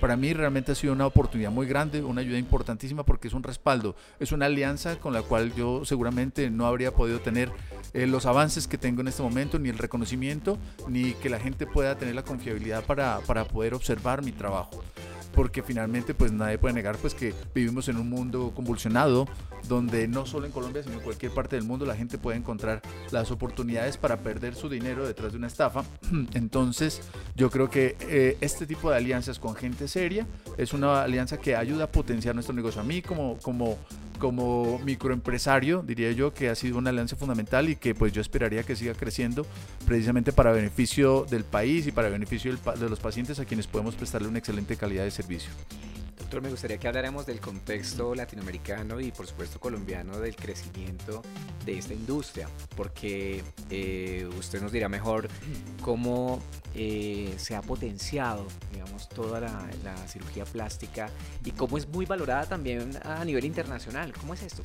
para 0.00 0.16
mí 0.16 0.32
realmente 0.32 0.72
ha 0.72 0.74
sido 0.74 0.92
una 0.92 1.06
oportunidad 1.06 1.50
muy 1.50 1.66
grande, 1.66 2.02
una 2.02 2.22
ayuda 2.22 2.38
importantísima 2.38 3.04
porque 3.04 3.28
es 3.28 3.34
un 3.34 3.42
respaldo, 3.42 3.94
es 4.18 4.32
una 4.32 4.46
alianza 4.46 4.98
con 4.98 5.12
la 5.12 5.22
cual 5.22 5.54
yo 5.54 5.84
seguramente 5.84 6.50
no 6.50 6.66
habría 6.66 6.92
podido 6.92 7.20
tener 7.20 7.52
eh, 7.92 8.06
los 8.06 8.26
avances 8.26 8.66
que 8.66 8.78
tengo 8.78 9.02
en 9.02 9.08
este 9.08 9.22
momento, 9.22 9.58
ni 9.58 9.68
el 9.68 9.78
reconocimiento, 9.78 10.58
ni 10.88 11.12
que 11.12 11.28
la 11.28 11.38
gente 11.38 11.66
pueda 11.66 11.96
tener 11.96 12.14
la 12.14 12.24
confiabilidad 12.24 12.84
para, 12.84 13.20
para 13.20 13.44
poder 13.44 13.74
observar 13.74 14.24
mi 14.24 14.32
trabajo 14.32 14.82
porque 15.32 15.62
finalmente 15.62 16.14
pues 16.14 16.32
nadie 16.32 16.58
puede 16.58 16.74
negar 16.74 16.96
pues 16.96 17.14
que 17.14 17.34
vivimos 17.54 17.88
en 17.88 17.96
un 17.96 18.08
mundo 18.08 18.52
convulsionado 18.54 19.26
donde 19.68 20.08
no 20.08 20.26
solo 20.26 20.46
en 20.46 20.52
Colombia 20.52 20.82
sino 20.82 20.96
en 20.96 21.02
cualquier 21.02 21.32
parte 21.32 21.56
del 21.56 21.64
mundo 21.64 21.86
la 21.86 21.96
gente 21.96 22.18
puede 22.18 22.38
encontrar 22.38 22.82
las 23.10 23.30
oportunidades 23.30 23.96
para 23.96 24.18
perder 24.18 24.54
su 24.54 24.68
dinero 24.68 25.06
detrás 25.06 25.32
de 25.32 25.38
una 25.38 25.46
estafa. 25.46 25.84
Entonces 26.34 27.02
yo 27.36 27.50
creo 27.50 27.70
que 27.70 27.96
eh, 28.00 28.36
este 28.40 28.66
tipo 28.66 28.90
de 28.90 28.96
alianzas 28.96 29.38
con 29.38 29.54
gente 29.54 29.88
seria 29.88 30.26
es 30.56 30.72
una 30.72 31.02
alianza 31.02 31.38
que 31.38 31.56
ayuda 31.56 31.84
a 31.84 31.86
potenciar 31.88 32.34
nuestro 32.34 32.54
negocio. 32.54 32.80
A 32.80 32.84
mí 32.84 33.02
como 33.02 33.38
como 33.38 33.78
como 34.20 34.78
microempresario, 34.84 35.82
diría 35.82 36.12
yo, 36.12 36.32
que 36.32 36.48
ha 36.48 36.54
sido 36.54 36.78
una 36.78 36.90
alianza 36.90 37.16
fundamental 37.16 37.68
y 37.68 37.74
que 37.74 37.96
pues 37.96 38.12
yo 38.12 38.20
esperaría 38.20 38.62
que 38.62 38.76
siga 38.76 38.94
creciendo 38.94 39.44
precisamente 39.84 40.32
para 40.32 40.52
beneficio 40.52 41.26
del 41.28 41.42
país 41.42 41.88
y 41.88 41.90
para 41.92 42.08
beneficio 42.08 42.56
de 42.56 42.88
los 42.88 43.00
pacientes 43.00 43.40
a 43.40 43.44
quienes 43.44 43.66
podemos 43.66 43.96
prestarle 43.96 44.28
una 44.28 44.38
excelente 44.38 44.76
calidad 44.76 45.02
de 45.02 45.10
servicio. 45.10 45.50
Me 46.38 46.48
gustaría 46.48 46.78
que 46.78 46.86
habláramos 46.86 47.26
del 47.26 47.40
contexto 47.40 48.14
latinoamericano 48.14 49.00
y 49.00 49.10
por 49.10 49.26
supuesto 49.26 49.58
colombiano 49.58 50.20
del 50.20 50.36
crecimiento 50.36 51.22
de 51.66 51.76
esta 51.76 51.92
industria, 51.92 52.48
porque 52.76 53.42
eh, 53.68 54.28
usted 54.38 54.62
nos 54.62 54.70
dirá 54.70 54.88
mejor 54.88 55.28
cómo 55.82 56.40
eh, 56.76 57.34
se 57.36 57.56
ha 57.56 57.62
potenciado, 57.62 58.46
digamos, 58.72 59.08
toda 59.08 59.40
la 59.40 59.96
cirugía 60.06 60.44
plástica 60.44 61.10
y 61.44 61.50
cómo 61.50 61.76
es 61.78 61.88
muy 61.88 62.06
valorada 62.06 62.46
también 62.46 62.92
a 63.02 63.24
nivel 63.24 63.44
internacional. 63.44 64.12
¿Cómo 64.12 64.34
es 64.34 64.42
esto? 64.42 64.62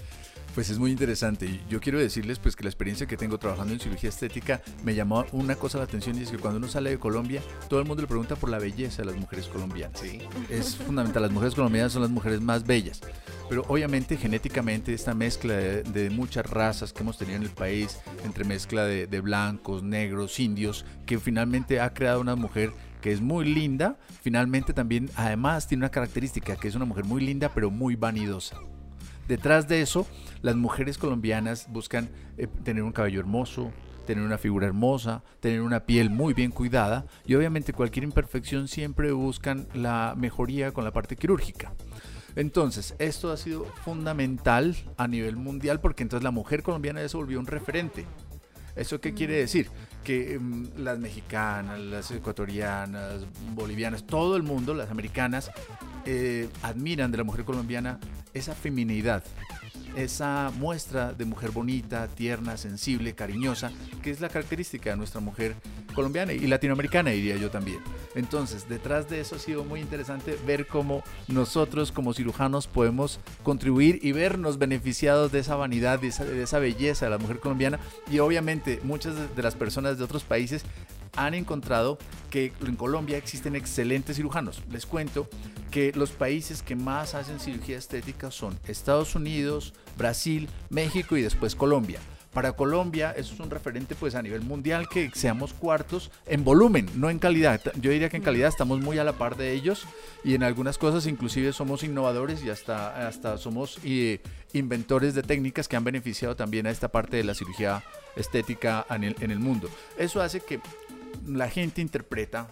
Pues 0.55 0.69
es 0.69 0.79
muy 0.79 0.89
interesante. 0.89 1.59
Yo 1.69 1.81
quiero 1.81 2.00
decirles 2.00 2.39
pues 2.39 2.55
que 2.55 2.63
la 2.63 2.69
experiencia 2.69 3.05
que 3.05 3.17
tengo 3.17 3.38
trabajando 3.38 3.74
en 3.74 3.79
cirugía 3.81 4.07
estética 4.07 4.62
me 4.85 4.95
llamó 4.95 5.25
una 5.33 5.57
cosa 5.57 5.79
la 5.79 5.83
atención 5.83 6.17
y 6.17 6.21
es 6.24 6.31
que 6.31 6.38
cuando 6.38 6.59
uno 6.59 6.69
sale 6.69 6.91
de 6.91 6.97
Colombia, 6.97 7.41
todo 7.67 7.81
el 7.81 7.85
mundo 7.85 8.01
le 8.01 8.07
pregunta 8.07 8.38
por 8.38 8.50
la 8.50 8.57
belleza 8.57 9.01
de 9.01 9.07
las 9.12 9.17
mujeres 9.19 9.47
colombianas. 9.47 10.00
Sí. 10.00 10.21
Es 10.50 10.77
fundamental, 10.77 11.24
las 11.24 11.33
mujeres 11.33 11.55
colombianas 11.55 11.91
son 11.91 12.03
las 12.03 12.12
mujeres 12.12 12.39
más 12.39 12.65
bellas. 12.65 13.01
Pero 13.50 13.65
obviamente 13.67 14.15
genéticamente 14.15 14.93
esta 14.93 15.13
mezcla 15.13 15.55
de, 15.55 15.83
de 15.83 16.09
muchas 16.09 16.50
razas 16.50 16.93
que 16.93 17.03
hemos 17.03 17.17
tenido 17.17 17.35
en 17.35 17.43
el 17.43 17.50
país, 17.50 18.00
entre 18.24 18.45
mezcla 18.45 18.85
de, 18.85 19.07
de 19.07 19.19
blancos, 19.19 19.83
negros, 19.83 20.39
indios, 20.39 20.85
que 21.05 21.19
finalmente 21.19 21.81
ha 21.81 21.93
creado 21.93 22.21
una 22.21 22.38
mujer 22.38 22.71
que 23.01 23.12
es 23.12 23.19
muy 23.19 23.43
linda, 23.43 23.97
finalmente 24.21 24.71
también 24.71 25.09
además 25.17 25.67
tiene 25.67 25.81
una 25.81 25.91
característica 25.91 26.55
que 26.55 26.69
es 26.69 26.75
una 26.75 26.85
mujer 26.85 27.03
muy 27.03 27.21
linda 27.21 27.51
pero 27.53 27.69
muy 27.69 27.97
vanidosa. 27.97 28.55
Detrás 29.27 29.67
de 29.67 29.82
eso, 29.82 30.05
las 30.41 30.55
mujeres 30.55 30.98
colombianas 30.98 31.67
buscan 31.70 32.10
eh, 32.38 32.48
tener 32.63 32.84
un 32.84 32.91
cabello 32.91 33.20
hermoso, 33.20 33.72
tener 34.05 34.24
una 34.24 34.38
figura 34.38 34.67
hermosa, 34.67 35.24
tener 35.39 35.62
una 35.62 35.82
piel 35.82 36.10
muy 36.10 36.34
bien 36.34 36.51
cuidada 36.51 37.05
y 37.25 37.34
obviamente 37.34 37.74
cualquier 37.74 38.03
imperfección 38.03 38.67
siempre 38.67 39.12
buscan 39.12 39.67
la 39.74 40.13
mejoría 40.15 40.72
con 40.72 40.84
la 40.84 40.91
parte 40.91 41.15
quirúrgica. 41.15 41.74
Entonces, 42.36 42.96
esto 43.00 43.32
ha 43.32 43.38
sido 43.38 43.65
fundamental 43.84 44.75
a 44.98 45.08
nivel 45.08 45.38
mundial 45.38 45.79
porque 45.79 46.03
entonces 46.03 46.24
la 46.24 46.32
mujer 46.32 46.63
colombiana 46.63 47.01
ya 47.01 47.10
se 47.10 47.17
volvió 47.17 47.39
un 47.39 47.48
referente. 47.48 48.05
¿Eso 48.75 49.00
qué 49.00 49.13
quiere 49.13 49.36
decir? 49.36 49.70
Que 50.03 50.38
mm, 50.39 50.77
las 50.77 51.00
mexicanas, 51.00 51.79
las 51.79 52.12
ecuatorianas, 52.12 53.25
bolivianas, 53.53 54.05
todo 54.05 54.36
el 54.36 54.44
mundo, 54.44 54.74
las 54.74 54.91
americanas, 54.91 55.51
eh, 56.05 56.50
admiran 56.62 57.12
de 57.12 57.17
la 57.17 57.24
mujer 57.24 57.46
colombiana 57.46 58.00
esa 58.34 58.53
feminidad, 58.53 59.24
esa 59.96 60.52
muestra 60.58 61.14
de 61.14 61.25
mujer 61.25 61.52
bonita, 61.52 62.08
tierna, 62.08 62.58
sensible, 62.58 63.14
cariñosa, 63.14 63.72
que 64.04 64.12
es 64.12 64.22
la 64.22 64.30
característica 64.30 64.92
de 64.92 64.98
nuestra 64.98 65.22
mujer 65.22 65.56
colombiana 65.94 66.34
y 66.34 66.46
latinoamericana, 66.48 67.12
diría 67.12 67.38
yo 67.38 67.50
también. 67.50 67.80
Entonces, 68.16 68.68
detrás 68.68 69.10
de 69.10 69.22
eso 69.22 69.36
ha 69.36 69.40
sido 69.40 69.64
muy 69.64 69.80
interesante 69.80 70.38
ver 70.46 70.68
cómo 70.68 71.04
nosotros 71.28 71.92
como 71.92 72.14
cirujanos 72.14 72.68
podemos 72.68 73.20
contribuir 73.44 74.00
y 74.02 74.12
vernos 74.12 74.58
beneficiados 74.58 75.32
de 75.32 75.40
esa 75.40 75.56
vanidad, 75.56 76.00
de 76.00 76.08
esa, 76.44 76.60
belleza 76.60 77.06
de 77.06 77.12
la 77.12 77.18
mujer 77.18 77.40
colombiana 77.40 77.80
y 78.12 78.20
obviamente 78.20 78.80
muchas 78.84 79.16
de 79.36 79.44
las 79.44 79.56
personas 79.56 79.98
de 79.98 80.04
otros 80.04 80.24
países 80.24 80.64
han 81.15 81.34
encontrado 81.34 81.98
que 82.29 82.51
en 82.65 82.75
Colombia 82.75 83.17
existen 83.17 83.55
excelentes 83.55 84.17
cirujanos. 84.17 84.62
Les 84.72 84.86
cuento 84.86 85.29
que 85.72 85.91
los 85.93 86.12
países 86.12 86.62
que 86.62 86.75
más 86.75 87.15
hacen 87.15 87.39
cirugía 87.39 87.77
estética 87.77 88.31
son 88.31 88.57
Estados 88.67 89.15
Unidos, 89.15 89.74
Brasil, 89.98 90.50
México 90.69 91.17
y 91.17 91.22
después 91.22 91.55
Colombia. 91.55 92.00
Para 92.36 92.51
Colombia 92.51 93.13
eso 93.15 93.34
es 93.34 93.39
un 93.39 93.50
referente 93.50 93.95
pues 93.95 94.13
a 94.13 94.22
nivel 94.22 94.41
mundial 94.41 94.89
que 94.89 95.10
seamos 95.13 95.53
cuartos 95.53 96.12
en 96.25 96.43
volumen, 96.43 96.89
no 96.95 97.10
en 97.10 97.17
calidad. 97.17 97.62
Yo 97.79 97.91
diría 97.91 98.10
que 98.10 98.17
en 98.17 98.24
calidad 98.24 98.50
estamos 98.50 98.81
muy 98.81 98.98
a 98.98 99.05
la 99.05 99.13
par 99.13 99.38
de 99.38 99.53
ellos 99.53 99.86
y 100.22 100.36
en 100.36 100.43
algunas 100.43 100.77
cosas 100.77 101.07
inclusive 101.07 101.53
somos 101.53 101.81
innovadores 101.84 102.43
y 102.43 102.50
hasta, 102.50 103.07
hasta 103.07 103.38
somos 103.38 103.79
eh, 103.86 104.19
inventores 104.51 105.15
de 105.15 105.24
técnicas 105.24 105.69
que 105.69 105.77
han 105.77 105.86
beneficiado 105.86 106.36
también 106.36 106.67
a 106.67 106.72
esta 106.72 106.89
parte 106.89 107.15
de 107.15 107.24
la 107.24 107.36
cirugía 107.36 107.84
estética 108.17 108.86
en 108.89 109.05
el, 109.05 109.15
en 109.22 109.31
el 109.31 109.39
mundo. 109.39 109.69
Eso 109.98 110.22
hace 110.22 110.41
que 110.41 110.60
la 111.27 111.50
gente 111.50 111.81
interpreta 111.81 112.50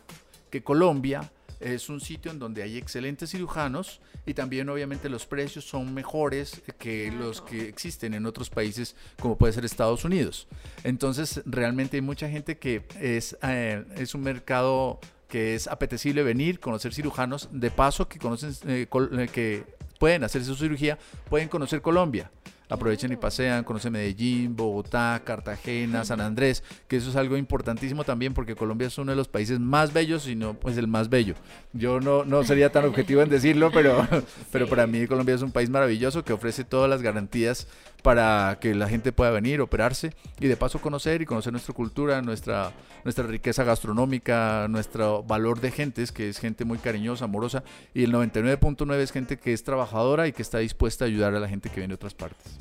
que 0.50 0.64
Colombia 0.64 1.32
es 1.60 1.90
un 1.90 2.02
sitio 2.02 2.32
en 2.32 2.40
donde 2.40 2.62
hay 2.62 2.78
excelentes 2.78 3.32
cirujanos 3.32 4.02
y 4.26 4.34
también 4.34 4.70
obviamente 4.70 5.10
los 5.10 5.26
precios 5.26 5.66
son 5.66 5.94
mejores 5.94 6.62
que 6.78 7.12
los 7.12 7.42
que 7.42 7.68
existen 7.68 8.14
en 8.14 8.26
otros 8.26 8.50
países 8.50 8.96
como 9.20 9.38
puede 9.38 9.54
ser 9.54 9.66
Estados 9.66 10.04
Unidos. 10.06 10.48
Entonces 10.84 11.42
realmente 11.46 11.98
hay 11.98 12.02
mucha 12.02 12.30
gente 12.30 12.58
que 12.58 12.86
es, 13.00 13.38
eh, 13.42 13.84
es 13.96 14.14
un 14.14 14.22
mercado 14.22 15.00
que 15.28 15.56
es 15.56 15.68
apetecible 15.68 16.22
venir, 16.22 16.60
conocer 16.60 16.94
cirujanos, 16.94 17.50
de 17.52 17.72
paso 17.72 18.08
que 18.08 18.20
conocen 18.20 18.54
eh, 18.68 18.88
eh, 18.92 19.30
que 19.32 19.64
pueden 20.00 20.24
hacer 20.24 20.44
su 20.44 20.56
cirugía, 20.56 21.00
pueden 21.30 21.48
conocer 21.48 21.82
Colombia 21.82 22.30
aprovechen 22.74 23.12
y 23.12 23.16
pasean, 23.16 23.64
conocen 23.64 23.94
Medellín, 23.94 24.56
Bogotá, 24.56 25.22
Cartagena, 25.24 26.04
San 26.06 26.22
Andrés, 26.22 26.64
que 26.88 26.98
eso 26.98 27.10
es 27.10 27.16
algo 27.16 27.38
importantísimo 27.38 28.04
también 28.04 28.34
porque 28.34 28.56
Colombia 28.56 28.88
es 28.88 28.98
uno 28.98 29.12
de 29.12 29.16
los 29.16 29.28
países 29.28 29.60
más 29.60 29.94
bellos, 29.94 30.28
y 30.28 30.36
no 30.36 30.56
pues 30.56 30.78
el 30.78 30.88
más 30.88 31.10
bello. 31.10 31.36
Yo 31.74 32.00
no, 32.00 32.26
no 32.26 32.44
sería 32.44 32.72
tan 32.72 32.86
objetivo 32.86 33.22
en 33.22 33.30
decirlo, 33.30 33.72
pero, 33.72 34.08
pero 34.52 34.68
para 34.68 34.88
mí 34.88 35.06
Colombia 35.06 35.36
es 35.36 35.42
un 35.42 35.52
país 35.52 35.70
maravilloso 35.70 36.24
que 36.24 36.34
ofrece 36.34 36.64
todas 36.64 36.90
las 36.90 37.02
garantías 37.02 37.68
para 38.04 38.60
que 38.60 38.76
la 38.76 38.88
gente 38.88 39.14
pueda 39.14 39.32
venir, 39.32 39.62
operarse 39.62 40.14
y 40.40 40.48
de 40.48 40.58
paso 40.58 40.80
conocer 40.80 41.22
y 41.22 41.26
conocer 41.26 41.54
nuestra 41.54 41.74
cultura, 41.74 42.22
nuestra, 42.22 42.74
nuestra 43.06 43.26
riqueza 43.26 43.64
gastronómica, 43.64 44.68
nuestro 44.70 45.24
valor 45.24 45.62
de 45.62 45.72
gentes, 45.72 46.12
que 46.12 46.30
es 46.30 46.38
gente 46.38 46.66
muy 46.66 46.78
cariñosa, 46.78 47.26
amorosa, 47.26 47.64
y 47.94 48.04
el 48.04 48.12
99.9 48.12 48.98
es 48.98 49.12
gente 49.12 49.38
que 49.38 49.54
es 49.54 49.64
trabajadora 49.64 50.28
y 50.28 50.34
que 50.34 50.42
está 50.42 50.60
dispuesta 50.60 51.06
a 51.06 51.08
ayudar 51.08 51.34
a 51.34 51.40
la 51.40 51.48
gente 51.48 51.70
que 51.70 51.78
viene 51.78 51.94
de 51.94 51.96
otras 51.96 52.14
partes. 52.14 52.60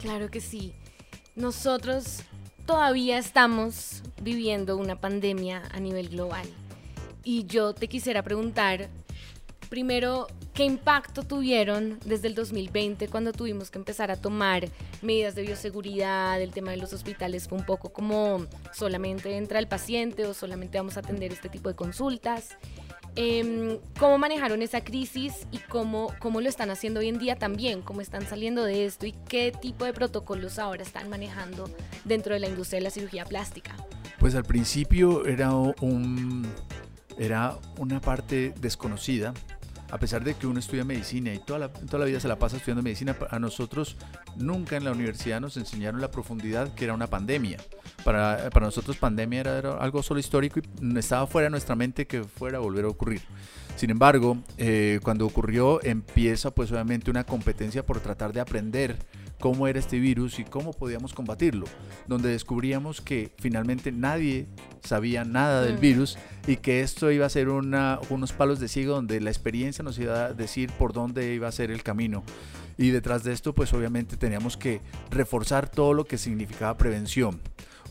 Claro 0.00 0.30
que 0.30 0.42
sí. 0.42 0.74
Nosotros 1.34 2.22
todavía 2.66 3.16
estamos 3.18 4.02
viviendo 4.20 4.76
una 4.76 5.00
pandemia 5.00 5.62
a 5.72 5.80
nivel 5.80 6.10
global. 6.10 6.46
Y 7.24 7.46
yo 7.46 7.72
te 7.72 7.88
quisiera 7.88 8.22
preguntar, 8.22 8.90
primero, 9.68 10.26
¿qué 10.52 10.64
impacto 10.64 11.22
tuvieron 11.22 11.98
desde 12.04 12.28
el 12.28 12.34
2020 12.34 13.08
cuando 13.08 13.32
tuvimos 13.32 13.70
que 13.70 13.78
empezar 13.78 14.10
a 14.10 14.16
tomar 14.16 14.68
medidas 15.02 15.34
de 15.34 15.42
bioseguridad? 15.42 16.40
El 16.40 16.52
tema 16.52 16.70
de 16.70 16.76
los 16.78 16.92
hospitales 16.92 17.48
fue 17.48 17.58
un 17.58 17.64
poco 17.64 17.92
como 17.92 18.46
solamente 18.72 19.36
entra 19.36 19.58
el 19.58 19.68
paciente 19.68 20.26
o 20.26 20.34
solamente 20.34 20.78
vamos 20.78 20.96
a 20.96 21.00
atender 21.00 21.32
este 21.32 21.48
tipo 21.48 21.68
de 21.68 21.74
consultas. 21.74 22.56
Eh, 23.16 23.78
¿Cómo 23.98 24.18
manejaron 24.18 24.60
esa 24.62 24.82
crisis 24.82 25.46
y 25.52 25.58
cómo, 25.58 26.12
cómo 26.18 26.40
lo 26.40 26.48
están 26.48 26.70
haciendo 26.70 27.00
hoy 27.00 27.08
en 27.08 27.18
día 27.18 27.36
también? 27.36 27.80
¿Cómo 27.80 28.00
están 28.00 28.26
saliendo 28.26 28.64
de 28.64 28.86
esto 28.86 29.06
y 29.06 29.12
qué 29.28 29.52
tipo 29.52 29.84
de 29.84 29.92
protocolos 29.92 30.58
ahora 30.58 30.82
están 30.82 31.08
manejando 31.08 31.70
dentro 32.04 32.34
de 32.34 32.40
la 32.40 32.48
industria 32.48 32.78
de 32.80 32.84
la 32.84 32.90
cirugía 32.90 33.24
plástica? 33.24 33.76
Pues 34.18 34.34
al 34.34 34.44
principio 34.44 35.26
era, 35.26 35.52
un, 35.54 36.46
era 37.18 37.56
una 37.78 38.00
parte 38.00 38.52
desconocida 38.60 39.32
a 39.94 39.98
pesar 39.98 40.24
de 40.24 40.34
que 40.34 40.48
uno 40.48 40.58
estudia 40.58 40.82
medicina 40.82 41.32
y 41.32 41.38
toda 41.38 41.60
la, 41.60 41.72
toda 41.72 42.00
la 42.00 42.06
vida 42.06 42.18
se 42.18 42.26
la 42.26 42.36
pasa 42.36 42.56
estudiando 42.56 42.82
medicina, 42.82 43.16
a 43.30 43.38
nosotros 43.38 43.96
nunca 44.36 44.76
en 44.76 44.82
la 44.82 44.90
universidad 44.90 45.40
nos 45.40 45.56
enseñaron 45.56 46.00
la 46.00 46.10
profundidad 46.10 46.74
que 46.74 46.82
era 46.82 46.94
una 46.94 47.06
pandemia. 47.06 47.58
Para, 48.02 48.50
para 48.50 48.66
nosotros 48.66 48.96
pandemia 48.96 49.38
era, 49.38 49.76
algo 49.76 50.02
solo 50.02 50.18
histórico 50.18 50.58
y 50.58 50.98
estaba 50.98 51.28
fuera 51.28 51.46
de 51.46 51.50
nuestra 51.50 51.76
mente 51.76 52.08
que 52.08 52.24
fuera 52.24 52.58
a 52.58 52.60
volver 52.60 52.86
a 52.86 52.88
ocurrir. 52.88 53.22
Sin 53.76 53.90
embargo, 53.90 54.38
eh, 54.58 54.98
cuando 55.04 55.26
ocurrió 55.26 55.80
empieza 55.84 56.50
pues 56.50 56.72
obviamente 56.72 57.08
una 57.08 57.22
competencia 57.22 57.86
por 57.86 58.00
tratar 58.00 58.32
de 58.32 58.40
aprender 58.40 58.96
cómo 59.40 59.68
era 59.68 59.78
este 59.78 59.98
virus 59.98 60.38
y 60.38 60.44
cómo 60.44 60.72
podíamos 60.72 61.12
combatirlo, 61.12 61.66
donde 62.06 62.30
descubríamos 62.30 63.00
que 63.00 63.32
finalmente 63.38 63.92
nadie 63.92 64.46
sabía 64.82 65.24
nada 65.24 65.62
del 65.62 65.76
Mm. 65.76 65.80
virus 65.80 66.18
y 66.46 66.56
que 66.56 66.80
esto 66.82 67.10
iba 67.10 67.26
a 67.26 67.30
ser 67.30 67.48
una, 67.48 67.98
unos 68.10 68.32
palos 68.32 68.60
de 68.60 68.68
ciego 68.68 68.94
donde 68.94 69.20
la 69.20 69.30
experiencia 69.30 69.82
nos 69.84 69.98
iba 69.98 70.26
a 70.26 70.32
decir 70.32 70.70
por 70.78 70.92
dónde 70.92 71.34
iba 71.34 71.48
a 71.48 71.52
ser 71.52 71.70
el 71.70 71.82
camino. 71.82 72.22
Y 72.76 72.90
detrás 72.90 73.22
de 73.24 73.32
esto 73.32 73.54
pues 73.54 73.72
obviamente 73.72 74.16
teníamos 74.16 74.56
que 74.56 74.80
reforzar 75.10 75.68
todo 75.68 75.94
lo 75.94 76.04
que 76.04 76.18
significaba 76.18 76.76
prevención. 76.76 77.40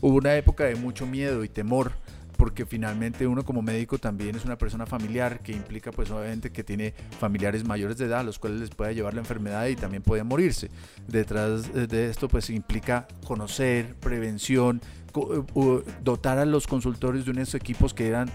Hubo 0.00 0.16
una 0.16 0.36
época 0.36 0.64
de 0.64 0.74
mucho 0.76 1.06
miedo 1.06 1.44
y 1.44 1.48
temor 1.48 1.92
porque 2.36 2.66
finalmente 2.66 3.26
uno 3.26 3.44
como 3.44 3.62
médico 3.62 3.98
también 3.98 4.36
es 4.36 4.44
una 4.44 4.58
persona 4.58 4.86
familiar 4.86 5.40
que 5.40 5.52
implica 5.52 5.90
pues 5.90 6.10
obviamente 6.10 6.50
que 6.50 6.64
tiene 6.64 6.94
familiares 7.18 7.64
mayores 7.64 7.98
de 7.98 8.06
edad 8.06 8.20
a 8.20 8.24
los 8.24 8.38
cuales 8.38 8.60
les 8.60 8.70
puede 8.70 8.94
llevar 8.94 9.14
la 9.14 9.20
enfermedad 9.20 9.66
y 9.66 9.76
también 9.76 10.02
puede 10.02 10.24
morirse. 10.24 10.70
Detrás 11.06 11.72
de 11.72 12.10
esto 12.10 12.28
pues 12.28 12.50
implica 12.50 13.06
conocer, 13.24 13.94
prevención, 13.96 14.80
dotar 16.02 16.38
a 16.38 16.44
los 16.44 16.66
consultorios 16.66 17.24
de 17.24 17.30
unos 17.30 17.54
equipos 17.54 17.94
que 17.94 18.08
eran 18.08 18.30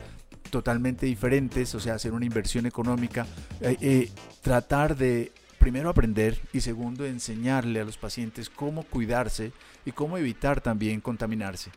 totalmente 0.49 1.05
diferentes, 1.05 1.75
o 1.75 1.79
sea, 1.79 1.95
hacer 1.95 2.13
una 2.13 2.25
inversión 2.25 2.65
económica, 2.65 3.27
eh, 3.61 3.77
eh, 3.81 4.11
tratar 4.41 4.95
de 4.95 5.31
primero 5.59 5.89
aprender 5.89 6.39
y 6.53 6.61
segundo 6.61 7.05
enseñarle 7.05 7.81
a 7.81 7.83
los 7.83 7.97
pacientes 7.97 8.49
cómo 8.49 8.83
cuidarse 8.83 9.51
y 9.85 9.91
cómo 9.91 10.17
evitar 10.17 10.61
también 10.61 11.01
contaminarse. 11.01 11.71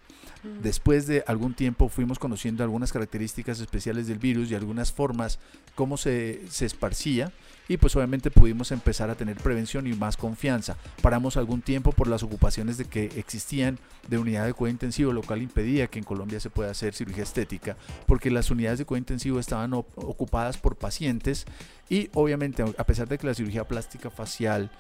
Después 0.63 1.07
de 1.07 1.23
algún 1.27 1.55
tiempo 1.55 1.89
fuimos 1.89 2.19
conociendo 2.19 2.65
algunas 2.65 2.93
características 2.93 3.61
especiales 3.61 4.09
del 4.09 4.19
virus 4.19 4.51
y 4.51 4.57
algunas 4.57 4.91
formas, 4.91 5.39
cómo 5.77 5.97
se, 5.97 6.43
se 6.49 6.67
esparcía 6.67 7.33
y 7.69 7.77
pues 7.77 7.95
obviamente 7.95 8.31
pudimos 8.31 8.73
empezar 8.73 9.09
a 9.09 9.15
tener 9.15 9.37
prevención 9.37 9.87
y 9.87 9.95
más 9.95 10.17
confianza. 10.17 10.77
Paramos 11.01 11.37
algún 11.37 11.63
tiempo 11.63 11.93
por 11.93 12.09
las 12.09 12.23
ocupaciones 12.23 12.77
de 12.77 12.87
que 12.87 13.05
existían 13.17 13.79
de 14.09 14.19
unidad 14.19 14.47
de 14.47 14.53
cuidado 14.53 14.73
intensivo, 14.73 15.13
lo 15.13 15.23
cual 15.23 15.43
impedía 15.43 15.87
que 15.87 15.99
en 15.99 16.05
Colombia 16.05 16.41
se 16.41 16.51
pueda 16.51 16.71
hacer 16.71 16.95
cirugía 16.95 17.23
estética, 17.23 17.77
porque 18.07 18.31
las 18.31 18.51
unidades 18.51 18.81
de 18.81 18.85
cuidado 18.85 19.03
intensivo 19.03 19.39
estaban 19.39 19.73
ocupadas 19.75 20.59
por 20.59 20.77
pacientes 20.77 21.47
y 21.89 22.11
obviamente 22.15 22.63
a 22.63 22.85
pesar 22.85 23.09
de 23.09 23.19
que 23.19 23.27
la 23.27 23.35
cirugía 23.35 23.65
plástica 23.65 24.11
facial 24.11 24.71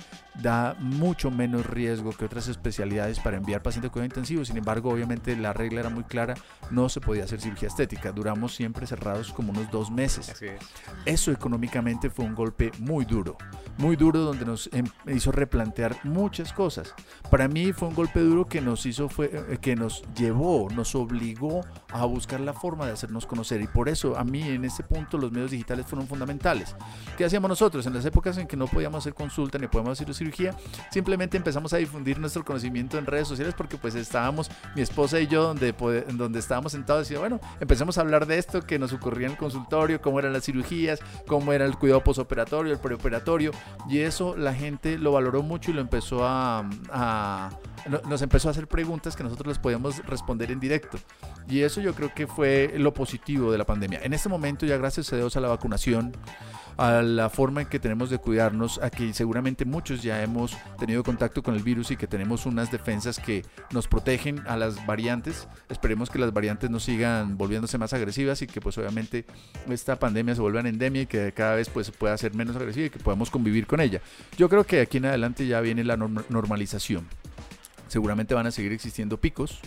da 0.43 0.77
mucho 0.81 1.31
menos 1.31 1.67
riesgo 1.67 2.13
que 2.13 2.25
otras 2.25 2.49
especialidades 2.49 3.12
para 3.21 3.37
enviar 3.37 3.63
pacientes 3.63 3.91
de 3.91 3.93
cuidado 3.93 4.07
intensivo, 4.07 4.45
sin 4.45 4.57
embargo 4.57 4.91
obviamente 4.91 5.37
la 5.37 5.53
regla 5.53 5.81
era 5.81 5.91
muy 5.91 6.05
clara, 6.05 6.35
no 6.71 6.89
se 6.89 7.01
podía 7.01 7.25
hacer 7.25 7.41
cirugía 7.41 7.69
estética, 7.69 8.13
duramos 8.13 8.55
siempre 8.55 8.87
cerrados 8.87 9.33
como 9.33 9.53
unos 9.53 9.71
dos 9.71 9.91
meses. 9.91 10.33
Eso 11.05 11.33
económicamente 11.33 12.11
fue 12.11 12.25
un 12.25 12.35
golpe 12.35 12.71
muy 12.79 13.05
duro, 13.05 13.37
muy 13.79 13.97
duro 13.97 14.21
donde 14.21 14.45
nos 14.45 14.69
em, 14.73 14.85
hizo 15.07 15.33
replantear 15.33 15.97
muchas 16.05 16.53
cosas. 16.53 16.95
Para 17.31 17.49
mí 17.49 17.73
fue 17.73 17.89
un 17.89 17.95
golpe 17.95 18.21
duro 18.21 18.47
que 18.47 18.61
nos 18.61 18.87
hizo, 18.87 19.09
fue, 19.09 19.31
eh, 19.33 19.59
que 19.61 19.77
nos 19.77 20.03
llevó, 20.15 20.69
nos 20.71 20.95
obligó 20.95 21.63
a 21.91 22.05
buscar 22.05 22.41
la 22.41 22.53
forma 22.53 22.87
de 22.87 22.93
hacernos 22.93 23.27
conocer 23.27 23.61
y 23.61 23.67
por 23.67 23.89
eso 23.89 24.17
a 24.17 24.25
mí 24.25 24.43
en 24.43 24.65
ese 24.65 24.83
punto 24.83 25.19
los 25.19 25.33
medios 25.33 25.51
digitales 25.51 25.87
fueron 25.87 26.07
fundamentales. 26.07 26.77
¿Qué 27.17 27.25
hacíamos 27.25 27.49
nosotros? 27.49 27.87
En 27.87 27.95
las 27.95 28.05
épocas 28.05 28.39
en 28.39 28.47
que 28.47 28.57
no 28.57 28.67
podíamos 28.67 28.99
hacer 28.99 29.15
consulta 29.15 29.59
ni 29.59 29.67
podíamos 29.67 30.01
hacer 30.01 30.13
cirugía, 30.15 30.55
simplemente 30.91 31.37
empezamos 31.37 31.73
a 31.73 31.79
difundir 31.79 32.19
nuestro 32.19 32.45
conocimiento 32.45 32.99
en 33.03 33.07
redes 33.07 33.29
sociales 33.29 33.55
porque 33.57 33.77
pues 33.77 33.95
estábamos, 33.95 34.51
mi 34.75 34.83
esposa 34.83 35.21
y 35.21 35.27
yo, 35.27 35.43
donde, 35.43 35.73
donde 36.13 36.39
estábamos 36.39 36.73
sentados 36.73 37.11
y 37.11 37.17
bueno, 37.17 37.41
empecemos 37.61 37.99
a 37.99 38.01
hablar 38.01 38.27
de 38.27 38.39
esto 38.39 38.63
que 38.63 38.79
nos 38.79 38.93
ocurría 38.93 39.27
en 39.27 39.33
el 39.33 39.39
consultorio, 39.39 40.01
cómo 40.01 40.19
eran 40.19 40.33
las 40.33 40.45
cirugías, 40.45 41.01
cómo 41.27 41.53
era 41.53 41.65
el 41.65 41.77
cuidado 41.77 42.03
posoperatorio, 42.03 42.73
el 42.73 42.79
preoperatorio, 42.79 43.53
y 43.89 44.01
eso 44.01 44.37
la 44.37 44.55
gente 44.55 44.99
lo 44.99 45.13
valoró 45.13 45.43
mucho 45.43 45.71
y 45.71 45.75
lo 45.75 45.81
empezó 45.81 46.21
a, 46.25 46.69
nos 48.09 48.23
empezó 48.23 48.49
a 48.49 48.51
hacer 48.53 48.69
preguntas 48.69 49.17
que 49.17 49.23
nosotros 49.23 49.49
les 49.49 49.59
podíamos 49.59 50.05
responder 50.07 50.51
en 50.51 50.61
directo. 50.61 50.99
Y 51.49 51.61
eso 51.61 51.81
yo 51.81 51.95
creo 51.95 52.15
que 52.15 52.27
fue 52.27 52.75
lo 52.77 52.95
positivo 52.95 53.51
de 53.51 53.59
la 53.59 53.65
pandemia. 53.65 54.01
En 54.03 54.13
este 54.13 54.29
momento 54.29 54.67
ya 54.67 54.77
gracias 54.77 55.13
a 55.13 55.17
Dios 55.17 55.37
a 55.37 55.41
la 55.41 55.49
vacunación, 55.49 56.13
a 56.77 57.03
la 57.03 57.29
forma 57.31 57.63
en 57.63 57.69
que 57.69 57.79
tenemos 57.79 58.11
de 58.11 58.19
cuidarnos, 58.19 58.81
a 58.83 58.91
que 58.91 59.13
seguramente 59.15 59.65
muchos 59.65 60.03
ya 60.03 60.23
hemos 60.23 60.57
tenido 60.79 61.03
contacto 61.03 61.43
con 61.43 61.55
el 61.55 61.63
virus 61.63 61.91
y 61.91 61.97
que 61.97 62.07
tenemos 62.07 62.47
unas 62.47 62.71
defensas 62.71 63.19
que 63.19 63.45
nos 63.73 63.89
protegen 63.89 64.43
a 64.47 64.57
las 64.57 64.85
variantes. 64.87 65.49
Esperemos 65.69 66.11
que 66.11 66.19
las 66.19 66.33
variantes 66.33 66.71
no 66.71 66.81
sigan 66.81 67.37
volviéndose 67.37 67.79
más 67.79 67.93
agresivas 67.93 68.43
y 68.43 68.47
que 68.47 68.61
pues 68.61 68.79
obviamente 68.79 69.25
esta 69.69 69.99
pandemia 69.99 70.35
se 70.35 70.41
vuelva 70.41 70.61
en 70.61 70.67
endemia 70.67 71.03
y 71.03 71.07
que 71.07 71.33
cada 71.33 71.55
vez 71.55 71.69
pues 71.69 71.91
pueda 71.91 72.17
ser 72.19 72.35
menos 72.35 72.57
agresiva 72.57 72.87
y 72.87 72.91
que 72.91 72.99
podamos 72.99 73.31
convivir 73.31 73.67
con 73.67 73.81
ella. 73.81 74.01
Yo 74.37 74.49
creo 74.49 74.65
que 74.65 74.81
aquí 74.81 74.99
en 74.99 75.07
adelante 75.07 75.47
ya 75.47 75.61
viene 75.61 75.85
la 75.85 75.97
normalización. 75.97 77.07
Seguramente 77.89 78.35
van 78.35 78.47
a 78.47 78.51
seguir 78.51 78.73
existiendo 78.73 79.19
picos, 79.19 79.61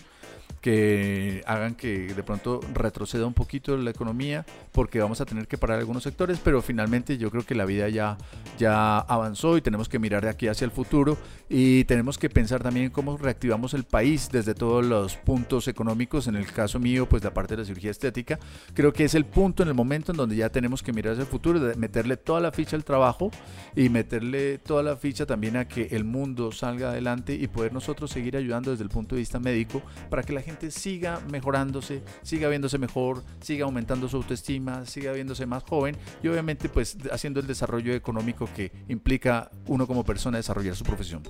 que 0.65 1.43
hagan 1.45 1.75
que 1.75 2.11
de 2.15 2.23
pronto 2.23 2.59
retroceda 2.73 3.27
un 3.27 3.35
poquito 3.35 3.77
la 3.77 3.91
economía 3.91 4.47
porque 4.71 4.99
vamos 4.99 5.21
a 5.21 5.25
tener 5.25 5.47
que 5.47 5.59
parar 5.59 5.77
algunos 5.77 6.01
sectores, 6.01 6.39
pero 6.43 6.59
finalmente 6.63 7.19
yo 7.19 7.29
creo 7.29 7.45
que 7.45 7.53
la 7.53 7.65
vida 7.65 7.87
ya, 7.87 8.17
ya 8.57 8.97
avanzó 8.97 9.57
y 9.57 9.61
tenemos 9.61 9.89
que 9.89 9.99
mirar 9.99 10.23
de 10.23 10.29
aquí 10.31 10.47
hacia 10.47 10.65
el 10.65 10.71
futuro. 10.71 11.19
Y 11.47 11.83
tenemos 11.83 12.17
que 12.17 12.31
pensar 12.31 12.63
también 12.63 12.89
cómo 12.89 13.15
reactivamos 13.15 13.75
el 13.75 13.83
país 13.83 14.29
desde 14.31 14.55
todos 14.55 14.83
los 14.83 15.17
puntos 15.17 15.67
económicos, 15.67 16.25
en 16.25 16.35
el 16.35 16.51
caso 16.51 16.79
mío 16.79 17.07
pues 17.07 17.23
la 17.23 17.31
parte 17.31 17.55
de 17.55 17.61
la 17.61 17.67
cirugía 17.67 17.91
estética, 17.91 18.39
creo 18.73 18.91
que 18.91 19.03
es 19.03 19.13
el 19.13 19.25
punto 19.25 19.61
en 19.61 19.69
el 19.69 19.75
momento 19.75 20.13
en 20.13 20.17
donde 20.17 20.35
ya 20.35 20.49
tenemos 20.49 20.81
que 20.81 20.91
mirar 20.91 21.13
hacia 21.13 21.21
el 21.21 21.27
futuro, 21.27 21.59
meterle 21.77 22.17
toda 22.17 22.39
la 22.39 22.51
ficha 22.51 22.75
al 22.75 22.83
trabajo 22.83 23.29
y 23.75 23.89
meterle 23.89 24.57
toda 24.57 24.81
la 24.81 24.95
ficha 24.95 25.27
también 25.27 25.57
a 25.57 25.67
que 25.67 25.89
el 25.91 26.05
mundo 26.05 26.51
salga 26.51 26.89
adelante 26.89 27.35
y 27.35 27.45
poder 27.45 27.71
nosotros 27.71 28.09
seguir 28.09 28.35
ayudando 28.35 28.71
desde 28.71 28.83
el 28.83 28.89
punto 28.89 29.13
de 29.13 29.19
vista 29.19 29.39
médico 29.39 29.83
para 30.09 30.23
que 30.23 30.33
la 30.33 30.41
gente 30.41 30.54
siga 30.71 31.21
mejorándose, 31.31 32.03
siga 32.23 32.49
viéndose 32.49 32.77
mejor, 32.77 33.23
siga 33.41 33.65
aumentando 33.65 34.07
su 34.07 34.17
autoestima, 34.17 34.85
siga 34.85 35.11
viéndose 35.11 35.45
más 35.45 35.63
joven 35.63 35.97
y 36.23 36.27
obviamente 36.27 36.69
pues 36.69 36.97
haciendo 37.11 37.39
el 37.39 37.47
desarrollo 37.47 37.93
económico 37.93 38.49
que 38.55 38.71
implica 38.87 39.49
uno 39.67 39.87
como 39.87 40.03
persona 40.03 40.37
desarrollar 40.37 40.75
su 40.75 40.83
profesión. 40.83 41.23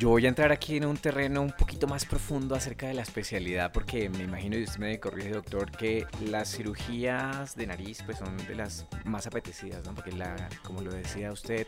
Yo 0.00 0.08
voy 0.08 0.24
a 0.24 0.30
entrar 0.30 0.50
aquí 0.50 0.78
en 0.78 0.86
un 0.86 0.96
terreno 0.96 1.42
un 1.42 1.50
poquito 1.52 1.86
más 1.86 2.06
profundo 2.06 2.54
acerca 2.54 2.86
de 2.88 2.94
la 2.94 3.02
especialidad, 3.02 3.70
porque 3.70 4.08
me 4.08 4.24
imagino, 4.24 4.56
y 4.56 4.62
usted 4.62 4.78
me 4.78 4.98
corrige, 4.98 5.28
doctor, 5.28 5.70
que 5.70 6.06
las 6.24 6.56
cirugías 6.56 7.54
de 7.54 7.66
nariz 7.66 8.02
pues 8.06 8.16
son 8.16 8.34
de 8.46 8.54
las 8.54 8.86
más 9.04 9.26
apetecidas, 9.26 9.84
¿no? 9.84 9.94
Porque 9.94 10.12
la, 10.12 10.48
como 10.64 10.80
lo 10.80 10.90
decía 10.90 11.30
usted, 11.30 11.66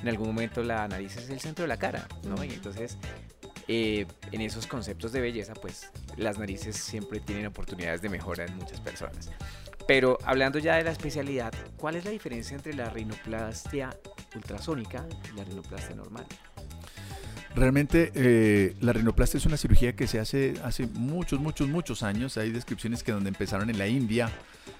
en 0.00 0.08
algún 0.08 0.28
momento 0.28 0.62
la 0.62 0.86
nariz 0.86 1.16
es 1.16 1.28
el 1.30 1.40
centro 1.40 1.64
de 1.64 1.68
la 1.68 1.76
cara, 1.76 2.06
¿no? 2.28 2.44
Y 2.44 2.50
entonces 2.50 2.96
eh, 3.68 4.06
en 4.32 4.40
esos 4.40 4.66
conceptos 4.66 5.12
de 5.12 5.20
belleza, 5.20 5.54
pues 5.54 5.90
las 6.16 6.38
narices 6.38 6.76
siempre 6.76 7.20
tienen 7.20 7.46
oportunidades 7.46 8.02
de 8.02 8.08
mejora 8.08 8.44
en 8.44 8.56
muchas 8.56 8.80
personas. 8.80 9.30
Pero 9.86 10.18
hablando 10.24 10.58
ya 10.58 10.76
de 10.76 10.84
la 10.84 10.90
especialidad, 10.90 11.52
¿cuál 11.76 11.96
es 11.96 12.04
la 12.04 12.10
diferencia 12.10 12.56
entre 12.56 12.74
la 12.74 12.88
rinoplastia 12.90 13.96
ultrasónica 14.34 15.04
y 15.32 15.36
la 15.36 15.44
rinoplastia 15.44 15.94
normal? 15.94 16.26
Realmente 17.54 18.10
eh, 18.14 18.74
la 18.80 18.92
rinoplastia 18.92 19.38
es 19.38 19.46
una 19.46 19.56
cirugía 19.56 19.94
que 19.94 20.06
se 20.08 20.18
hace 20.18 20.54
hace 20.64 20.86
muchos, 20.86 21.38
muchos, 21.38 21.68
muchos 21.68 22.02
años. 22.02 22.36
Hay 22.36 22.50
descripciones 22.50 23.02
que 23.02 23.12
donde 23.12 23.28
empezaron 23.28 23.70
en 23.70 23.78
la 23.78 23.86
India 23.86 24.30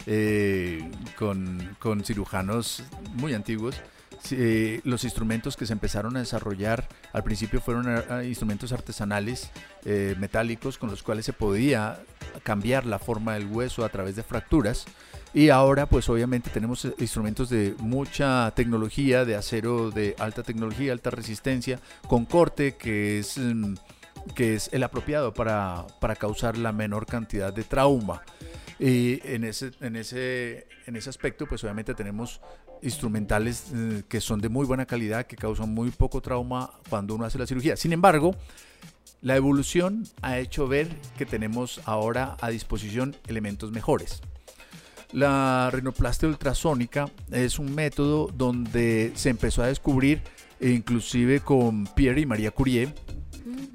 eh, 0.07 0.91
con, 1.17 1.77
con 1.79 2.03
cirujanos 2.05 2.83
muy 3.15 3.33
antiguos 3.33 3.81
eh, 4.31 4.81
los 4.85 5.05
instrumentos 5.05 5.57
que 5.57 5.67
se 5.67 5.73
empezaron 5.73 6.17
a 6.17 6.21
desarrollar 6.21 6.89
al 7.13 7.23
principio 7.23 7.61
fueron 7.61 7.89
eh, 7.89 8.03
eh, 8.11 8.29
instrumentos 8.29 8.73
artesanales 8.73 9.51
metálicos 10.19 10.79
con 10.79 10.91
los 10.91 11.03
cuales 11.03 11.27
se 11.27 11.35
podía 11.35 12.01
cambiar 12.43 12.87
la 12.87 12.99
forma 12.99 13.35
del 13.35 13.47
hueso 13.47 13.85
a 13.85 13.91
través 13.91 14.17
de 14.17 14.23
fracturas 14.23 14.87
y 15.35 15.51
ahora 15.51 15.85
pues 15.85 16.09
obviamente 16.09 16.49
tenemos 16.49 16.87
instrumentos 16.99 17.51
de 17.51 17.75
mucha 17.81 18.51
tecnología, 18.57 19.27
de 19.27 19.37
acero 19.37 19.91
de 19.91 20.17
alta 20.19 20.43
tecnología, 20.43 20.93
alta 20.93 21.11
resistencia, 21.11 21.81
con 22.07 22.25
corte 22.25 22.77
que 22.77 23.19
es... 23.19 23.37
Mm, 23.37 23.75
que 24.35 24.55
es 24.55 24.71
el 24.73 24.83
apropiado 24.83 25.35
para, 25.35 25.87
para 26.01 26.17
causar 26.17 26.57
la 26.57 26.73
menor 26.73 27.05
cantidad 27.05 27.53
de 27.53 27.63
trauma. 27.63 28.23
Y 28.79 29.21
en 29.29 29.45
ese, 29.45 29.71
en 29.81 29.97
ese, 29.97 30.67
en 30.87 30.97
ese 30.97 31.11
aspecto, 31.11 31.47
pues 31.47 31.63
obviamente 31.63 31.95
tenemos 31.95 32.41
instrumentales 32.83 33.67
eh, 33.75 34.03
que 34.09 34.21
son 34.21 34.41
de 34.41 34.49
muy 34.49 34.67
buena 34.67 34.87
calidad, 34.87 35.27
que 35.27 35.37
causan 35.37 35.73
muy 35.73 35.91
poco 35.91 36.21
trauma 36.21 36.71
cuando 36.89 37.15
uno 37.15 37.25
hace 37.25 37.39
la 37.39 37.47
cirugía. 37.47 37.77
Sin 37.77 37.93
embargo, 37.93 38.35
la 39.21 39.37
evolución 39.37 40.05
ha 40.23 40.39
hecho 40.39 40.69
ver 40.69 40.89
que 41.17 41.27
tenemos 41.27 41.81
ahora 41.85 42.37
a 42.41 42.51
disposición 42.51 43.17
elementos 43.27 43.73
mejores. 43.73 44.21
La 45.13 45.71
rinoplastia 45.73 46.29
ultrasónica 46.29 47.09
es 47.31 47.59
un 47.59 47.75
método 47.75 48.29
donde 48.35 49.13
se 49.15 49.31
empezó 49.31 49.63
a 49.63 49.69
descubrir, 49.69 50.23
inclusive 50.61 51.41
con 51.41 51.87
Pierre 51.87 52.23
y 52.23 52.27
María 52.27 52.51
Curie, 52.51 52.93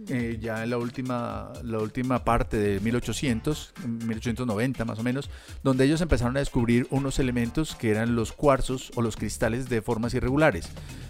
eh, 0.10 0.38
ya 0.42 0.64
en 0.64 0.72
la 0.72 0.78
última, 0.78 1.54
la 1.64 1.80
última 1.80 2.24
parte 2.24 2.58
de 2.58 2.80
1800, 2.80 3.74
1890 4.06 4.86
más 4.86 5.00
o 5.00 5.04
menos, 5.04 5.30
donde 5.64 5.86
ellos 5.86 6.02
empezaron 6.02 6.36
a 6.38 6.40
descubrir 6.40 6.88
unos 6.90 7.20
elementos 7.20 7.76
que 7.76 7.92
eran 7.92 8.16
los 8.16 8.32
cuarzos 8.32 8.92
o 8.96 9.02
los 9.02 9.16
cristales 9.16 9.70
de 9.70 9.82
formas 9.82 10.14
irregulares. 10.14 10.70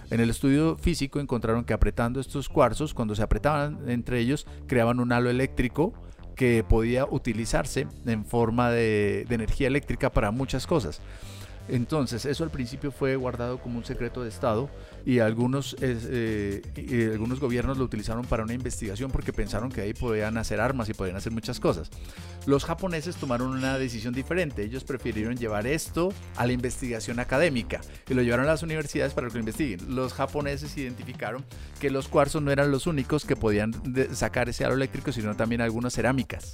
En 0.10 0.20
el 0.20 0.30
estudio 0.30 0.78
físico 0.78 1.20
encontraron 1.20 1.64
que 1.64 1.74
apretando 1.74 2.20
estos 2.20 2.50
cuarzos, 2.50 2.94
cuando 2.94 3.16
se 3.16 3.24
apretaban 3.24 3.80
entre 3.88 4.20
ellos, 4.20 4.46
creaban 4.68 5.00
un 5.00 5.12
halo 5.12 5.30
eléctrico 5.30 5.94
que 6.36 6.64
podía 6.68 7.06
utilizarse 7.06 7.88
en 8.06 8.26
forma 8.26 8.72
de 8.72 9.26
energía 9.30 9.68
eléctrica 9.68 10.10
para 10.10 10.32
muchas 10.32 10.68
cosas. 10.68 11.02
Entonces, 11.70 12.26
eso 12.26 12.44
al 12.44 12.50
principio 12.50 12.92
fue 12.92 13.16
guardado 13.16 13.60
como 13.60 13.78
un 13.78 13.86
secreto 13.86 14.24
de 14.24 14.30
Estado 14.30 14.70
y 15.10 15.18
algunos, 15.18 15.76
eh, 15.82 16.62
algunos 17.12 17.40
gobiernos 17.40 17.80
lo 17.80 17.84
utilizaron 17.84 18.26
para 18.26 18.44
una 18.44 18.54
investigación 18.54 19.10
porque 19.10 19.34
pensaron 19.34 19.72
que 19.72 19.82
ahí 19.82 19.96
podían 19.96 20.38
hacer 20.38 20.62
armas 20.62 20.88
y 20.88 20.94
podían 20.94 21.16
hacer 21.18 21.32
muchas 21.32 21.60
cosas. 21.60 21.90
Los 22.46 22.64
japoneses 22.64 23.16
tomaron 23.16 23.48
una 23.48 23.80
decisión 23.80 24.14
diferente. 24.14 24.62
Ellos 24.62 24.84
prefirieron 24.84 25.36
llevar 25.36 25.66
esto 25.66 26.14
a 26.36 26.46
la 26.46 26.54
investigación 26.54 27.20
académica 27.20 27.82
y 28.08 28.14
lo 28.14 28.22
llevaron 28.22 28.46
a 28.46 28.50
las 28.50 28.62
universidades 28.62 29.16
para 29.16 29.30
que 29.30 29.34
lo 29.34 29.40
investiguen. 29.40 29.96
Los 29.96 30.14
japoneses 30.14 30.78
identificaron 30.78 31.44
que 31.80 31.90
los 31.90 32.08
cuarzos 32.08 32.44
no 32.44 32.52
eran 32.52 32.70
los 32.70 32.86
únicos 32.86 33.26
que 33.26 33.36
podían 33.36 33.74
sacar 34.14 34.48
ese 34.48 34.64
halo 34.64 34.76
eléctrico, 34.76 35.12
sino 35.12 35.36
también 35.36 35.62
algunas 35.62 35.96
cerámicas. 35.96 36.54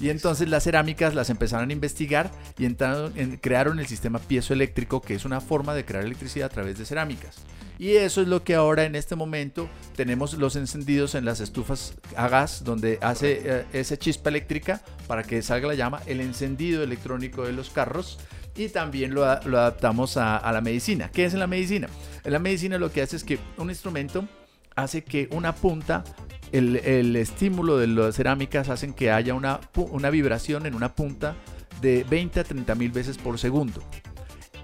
Y 0.00 0.10
entonces 0.10 0.48
las 0.48 0.64
cerámicas 0.64 1.14
las 1.14 1.30
empezaron 1.30 1.70
a 1.70 1.72
investigar 1.72 2.30
y 2.58 2.64
entraron, 2.64 3.12
crearon 3.40 3.78
el 3.78 3.86
sistema 3.86 4.18
piezoeléctrico, 4.18 5.00
que 5.00 5.14
es 5.14 5.24
una 5.24 5.40
forma 5.40 5.74
de 5.74 5.84
crear 5.84 6.04
electricidad 6.04 6.46
a 6.46 6.52
través 6.52 6.78
de 6.78 6.84
cerámicas. 6.84 7.31
Y 7.78 7.96
eso 7.96 8.22
es 8.22 8.28
lo 8.28 8.44
que 8.44 8.54
ahora 8.54 8.84
en 8.84 8.94
este 8.94 9.16
momento 9.16 9.68
tenemos 9.96 10.34
los 10.34 10.56
encendidos 10.56 11.14
en 11.14 11.24
las 11.24 11.40
estufas 11.40 11.94
a 12.16 12.28
gas, 12.28 12.62
donde 12.64 12.98
hace 13.02 13.40
eh, 13.44 13.64
esa 13.72 13.96
chispa 13.96 14.30
eléctrica 14.30 14.82
para 15.06 15.24
que 15.24 15.42
salga 15.42 15.68
la 15.68 15.74
llama, 15.74 16.00
el 16.06 16.20
encendido 16.20 16.82
electrónico 16.82 17.44
de 17.44 17.52
los 17.52 17.70
carros 17.70 18.18
y 18.54 18.68
también 18.68 19.14
lo, 19.14 19.24
adaptamos 19.24 20.16
a, 20.16 20.50
la 20.52 20.60
medicina. 20.60 21.10
¿Qué 21.10 21.24
es 21.24 21.34
en 21.34 21.40
la 21.40 21.46
medicina? 21.46 21.88
En 22.24 22.32
la 22.32 22.38
medicina 22.38 22.78
lo 22.78 22.92
que 22.92 23.02
hace 23.02 23.16
es 23.16 23.24
que 23.24 23.38
un 23.56 23.70
instrumento 23.70 24.28
hace 24.76 25.02
que 25.02 25.28
una 25.32 25.54
punta, 25.54 26.04
el, 26.52 27.16
estímulo 27.16 27.78
de 27.78 27.86
las 27.86 28.14
cerámicas 28.16 28.68
hacen 28.68 28.92
que 28.92 29.10
haya 29.10 29.34
una, 29.34 29.60
una 29.74 30.10
vibración 30.10 30.66
en 30.66 30.74
una 30.74 30.94
punta 30.94 31.34
de 31.80 32.04
20 32.08 32.40
a 32.40 32.44
30 32.44 32.74
mil 32.74 32.92
veces 32.92 33.18
por 33.18 33.38
segundo. 33.38 33.82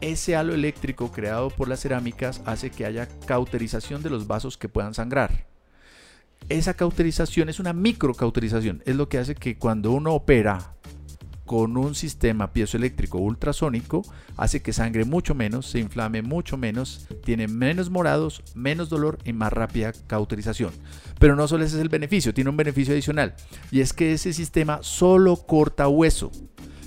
Ese 0.01 0.37
halo 0.37 0.55
eléctrico 0.55 1.11
creado 1.11 1.51
por 1.51 1.69
las 1.69 1.81
cerámicas 1.81 2.41
hace 2.47 2.71
que 2.71 2.87
haya 2.87 3.09
cauterización 3.27 4.03
de 4.03 4.11
los 4.11 4.29
vasos 4.29 4.57
que 4.57 4.69
puedan 4.69 4.95
sangrar. 4.95 5.47
Esa 6.49 6.75
cauterización 6.75 7.49
es 7.49 7.59
una 7.59 7.73
microcauterización, 7.73 8.83
es 8.87 8.95
lo 8.95 9.09
que 9.09 9.19
hace 9.19 9.35
que 9.35 9.59
cuando 9.59 9.91
uno 9.91 10.15
opera 10.15 10.75
con 11.45 11.77
un 11.77 11.95
sistema 11.95 12.53
piezoeléctrico 12.53 13.19
ultrasónico 13.19 14.03
hace 14.37 14.63
que 14.63 14.73
sangre 14.73 15.05
mucho 15.05 15.35
menos, 15.35 15.67
se 15.67 15.81
inflame 15.81 16.23
mucho 16.23 16.57
menos, 16.57 17.09
tiene 17.25 17.49
menos 17.49 17.91
morados, 17.91 18.43
menos 18.55 18.89
dolor 18.91 19.19
y 19.25 19.33
más 19.33 19.53
rápida 19.53 19.93
cauterización. 20.07 20.73
Pero 21.19 21.35
no 21.35 21.49
solo 21.49 21.65
ese 21.65 21.77
es 21.77 21.83
el 21.83 21.89
beneficio, 21.89 22.33
tiene 22.33 22.51
un 22.51 22.57
beneficio 22.57 22.93
adicional 22.93 23.35
y 23.73 23.81
es 23.81 23.93
que 23.93 24.13
ese 24.13 24.33
sistema 24.33 24.79
solo 24.83 25.37
corta 25.37 25.89
hueso. 25.89 26.31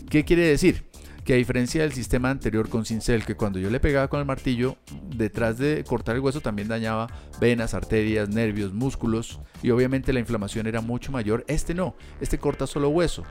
¿Qué 0.10 0.24
quiere 0.24 0.48
decir? 0.48 0.91
Que 1.24 1.34
a 1.34 1.38
diferencia 1.38 1.82
del 1.82 1.94
sistema 1.94 2.30
anterior 2.30 2.70
con 2.70 2.86
cincel, 2.86 3.26
que 3.26 3.36
cuando 3.36 3.60
yo 3.60 3.70
le 3.70 3.80
pegaba 3.80 4.08
con 4.08 4.20
el 4.20 4.26
martillo, 4.26 4.78
detrás 5.16 5.58
de 5.58 5.84
cortar 5.84 6.16
el 6.16 6.22
hueso 6.22 6.42
también 6.42 6.68
dañaba 6.68 7.08
venas, 7.40 7.74
arterias, 7.74 8.30
nervios, 8.30 8.74
músculos 8.74 9.40
y 9.62 9.70
obviamente 9.70 10.14
la 10.14 10.20
inflamación 10.20 10.68
era 10.68 10.82
mucho 10.82 11.12
mayor, 11.12 11.46
este 11.48 11.74
no, 11.74 11.96
este 12.20 12.38
corta 12.38 12.66
solo 12.68 12.90
hueso. 12.90 13.24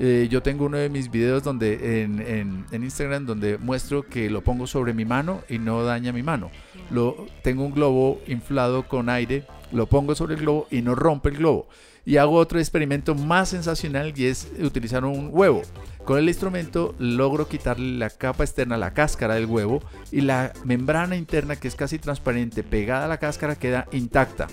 Eh, 0.00 0.28
yo 0.30 0.42
tengo 0.42 0.66
uno 0.66 0.76
de 0.76 0.88
mis 0.88 1.10
videos 1.10 1.42
donde 1.42 2.02
en, 2.02 2.66
Instagram 2.70 3.26
donde 3.26 3.58
muestro 3.58 4.04
que 4.06 4.30
lo 4.30 4.42
pongo 4.42 4.68
sobre 4.68 4.94
mi 4.94 5.04
mano 5.04 5.42
y 5.48 5.58
no 5.58 5.82
daña 5.82 6.12
mi 6.12 6.22
mano. 6.22 6.50
Lo, 6.90 7.26
tengo 7.42 7.64
un 7.64 7.74
globo 7.74 8.20
inflado 8.28 8.86
con 8.86 9.08
aire, 9.08 9.44
lo 9.72 9.86
pongo 9.86 10.14
sobre 10.14 10.34
el 10.34 10.40
globo 10.40 10.68
y 10.70 10.82
no 10.82 10.94
rompe 10.94 11.30
el 11.30 11.38
globo. 11.38 11.68
Y 12.08 12.16
hago 12.16 12.36
otro 12.36 12.58
experimento 12.58 13.14
más 13.14 13.50
sensacional 13.50 14.14
y 14.16 14.24
es 14.24 14.48
utilizar 14.62 15.04
un 15.04 15.28
huevo. 15.30 15.60
Con 16.06 16.18
el 16.18 16.26
instrumento 16.26 16.94
logro 16.98 17.48
quitarle 17.48 17.98
la 17.98 18.08
capa 18.08 18.44
externa, 18.44 18.78
la 18.78 18.94
cáscara 18.94 19.34
del 19.34 19.44
huevo 19.44 19.82
y 20.10 20.22
la 20.22 20.54
membrana 20.64 21.16
interna 21.16 21.56
que 21.56 21.68
es 21.68 21.74
casi 21.74 21.98
transparente 21.98 22.62
pegada 22.62 23.04
a 23.04 23.08
la 23.08 23.18
cáscara 23.18 23.56
queda 23.56 23.86
intacta. 23.92 24.46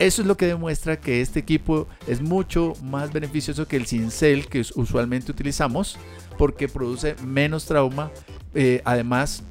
Eso 0.00 0.22
es 0.22 0.26
lo 0.26 0.36
que 0.36 0.48
demuestra 0.48 0.98
que 0.98 1.20
este 1.20 1.38
equipo 1.38 1.86
es 2.08 2.20
mucho 2.20 2.72
más 2.82 3.12
beneficioso 3.12 3.68
que 3.68 3.76
el 3.76 3.86
cincel 3.86 4.48
que 4.48 4.64
usualmente 4.74 5.30
utilizamos 5.30 5.96
porque 6.36 6.66
produce 6.66 7.14
menos 7.24 7.66
trauma. 7.66 8.10
Eh, 8.52 8.82
además, 8.84 9.44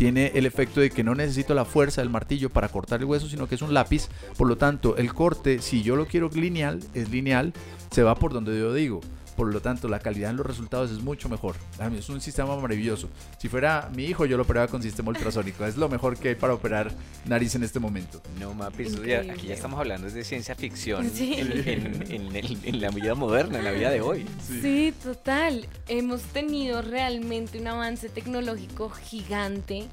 tiene 0.00 0.32
el 0.34 0.46
efecto 0.46 0.80
de 0.80 0.88
que 0.88 1.04
no 1.04 1.14
necesito 1.14 1.52
la 1.52 1.66
fuerza 1.66 2.00
del 2.00 2.08
martillo 2.08 2.48
para 2.48 2.70
cortar 2.70 3.00
el 3.00 3.04
hueso, 3.04 3.28
sino 3.28 3.46
que 3.46 3.56
es 3.56 3.60
un 3.60 3.74
lápiz. 3.74 4.08
Por 4.38 4.48
lo 4.48 4.56
tanto, 4.56 4.96
el 4.96 5.12
corte, 5.12 5.58
si 5.58 5.82
yo 5.82 5.94
lo 5.94 6.06
quiero 6.06 6.30
lineal, 6.30 6.80
es 6.94 7.10
lineal, 7.10 7.52
se 7.90 8.02
va 8.02 8.14
por 8.14 8.32
donde 8.32 8.58
yo 8.58 8.72
digo. 8.72 9.02
Por 9.40 9.54
lo 9.54 9.62
tanto, 9.62 9.88
la 9.88 10.00
calidad 10.00 10.32
en 10.32 10.36
los 10.36 10.44
resultados 10.44 10.90
es 10.90 11.00
mucho 11.00 11.30
mejor. 11.30 11.56
Es 11.96 12.10
un 12.10 12.20
sistema 12.20 12.54
maravilloso. 12.56 13.08
Si 13.38 13.48
fuera 13.48 13.88
mi 13.96 14.04
hijo, 14.04 14.26
yo 14.26 14.36
lo 14.36 14.42
operaba 14.42 14.68
con 14.68 14.82
sistema 14.82 15.08
ultrasónico. 15.08 15.64
Es 15.64 15.78
lo 15.78 15.88
mejor 15.88 16.18
que 16.18 16.28
hay 16.28 16.34
para 16.34 16.52
operar 16.52 16.92
nariz 17.24 17.54
en 17.54 17.62
este 17.62 17.80
momento. 17.80 18.20
No, 18.38 18.52
mapi, 18.52 18.84
aquí 19.30 19.46
ya 19.46 19.54
estamos 19.54 19.80
hablando 19.80 20.10
de 20.10 20.24
ciencia 20.24 20.54
ficción 20.54 21.10
en, 21.16 22.82
la 22.82 22.90
vida 22.90 23.14
moderna, 23.14 23.60
en 23.60 23.64
la 23.64 23.70
vida 23.70 23.88
de 23.88 24.02
hoy. 24.02 24.26
Sí. 24.60 24.92
total. 25.02 25.66
Hemos 25.88 26.20
tenido 26.20 26.82
realmente 26.82 27.58
un 27.58 27.66
avance 27.66 28.10
tecnológico 28.10 28.90
gigante 28.90 29.88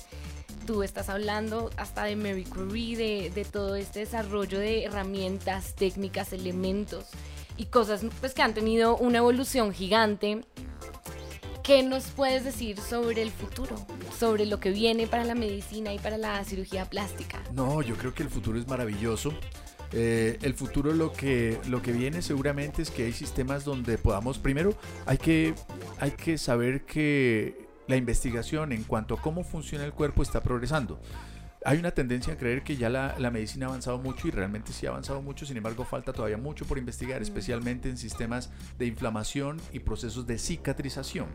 tú 0.65 0.83
estás 0.83 1.07
hablando 1.07 1.69
hasta 1.77 2.03
de 2.03 2.17
Mary 2.17 2.43
Curie, 2.43 2.97
de, 2.97 3.29
de, 3.29 3.45
todo 3.45 3.77
este 3.77 3.99
desarrollo 3.99 4.59
de 4.59 4.83
herramientas, 4.83 5.73
técnicas, 5.75 6.33
elementos 6.33 7.05
y 7.57 7.65
cosas 7.65 8.05
pues, 8.19 8.33
que 8.33 8.41
han 8.41 8.53
tenido 8.53 8.95
una 8.97 9.17
evolución 9.17 9.73
gigante. 9.73 10.45
¿Qué 11.63 11.83
nos 11.83 12.05
puedes 12.11 12.45
decir 12.45 12.79
sobre 12.79 13.21
el 13.21 13.29
futuro? 13.29 13.75
Sobre 14.17 14.45
lo 14.45 14.59
que 14.59 14.71
viene 14.71 15.05
para 15.05 15.25
la 15.25 15.35
medicina 15.35 15.93
y 15.93 15.99
para 15.99 16.17
la 16.17 16.41
cirugía 16.45 16.85
plástica. 16.85 17.41
No, 17.51 17.81
yo 17.81 17.95
creo 17.95 18.13
que 18.13 18.23
el 18.23 18.29
futuro 18.29 18.57
es 18.57 18.67
maravilloso. 18.67 19.33
Eh, 19.91 20.37
el 20.41 20.53
futuro 20.53 20.93
lo 20.93 21.11
que, 21.11 21.59
lo 21.67 21.81
que 21.81 21.91
viene 21.91 22.21
seguramente 22.21 22.81
es 22.81 22.91
que 22.91 23.05
hay 23.05 23.13
sistemas 23.13 23.65
donde 23.65 23.97
podamos, 23.97 24.37
primero 24.37 24.77
hay 25.05 25.17
que, 25.17 25.55
hay 25.99 26.11
que 26.11 26.37
saber 26.37 26.85
que 26.85 27.67
la 27.87 27.95
investigación 27.95 28.73
en 28.73 28.83
cuanto 28.83 29.15
a 29.15 29.21
cómo 29.21 29.45
funciona 29.45 29.85
el 29.85 29.93
cuerpo 29.93 30.23
está 30.23 30.41
progresando 30.41 30.99
hay 31.67 31.79
una 31.79 31.91
tendencia 31.91 32.31
a 32.31 32.37
creer 32.37 32.63
que 32.63 32.77
ya 32.77 32.89
la, 32.89 33.29
medicina 33.29 33.65
ha 33.65 33.69
avanzado 33.69 33.97
mucho 33.97 34.29
y 34.29 34.31
realmente 34.31 34.71
sí 34.71 34.85
ha 34.85 34.89
avanzado 34.89 35.21
mucho, 35.21 35.45
sin 35.45 35.57
embargo 35.57 35.83
falta 35.83 36.13
todavía 36.13 36.37
mucho 36.37 36.63
por 36.63 36.77
investigar, 36.77 37.21
especialmente 37.21 37.89
en 37.89 37.97
sistemas 37.97 38.49
de 38.79 38.85
inflamación 38.85 39.59
y 39.73 39.79
procesos 39.79 40.25
de 40.25 40.37
cicatrización. 40.37 41.27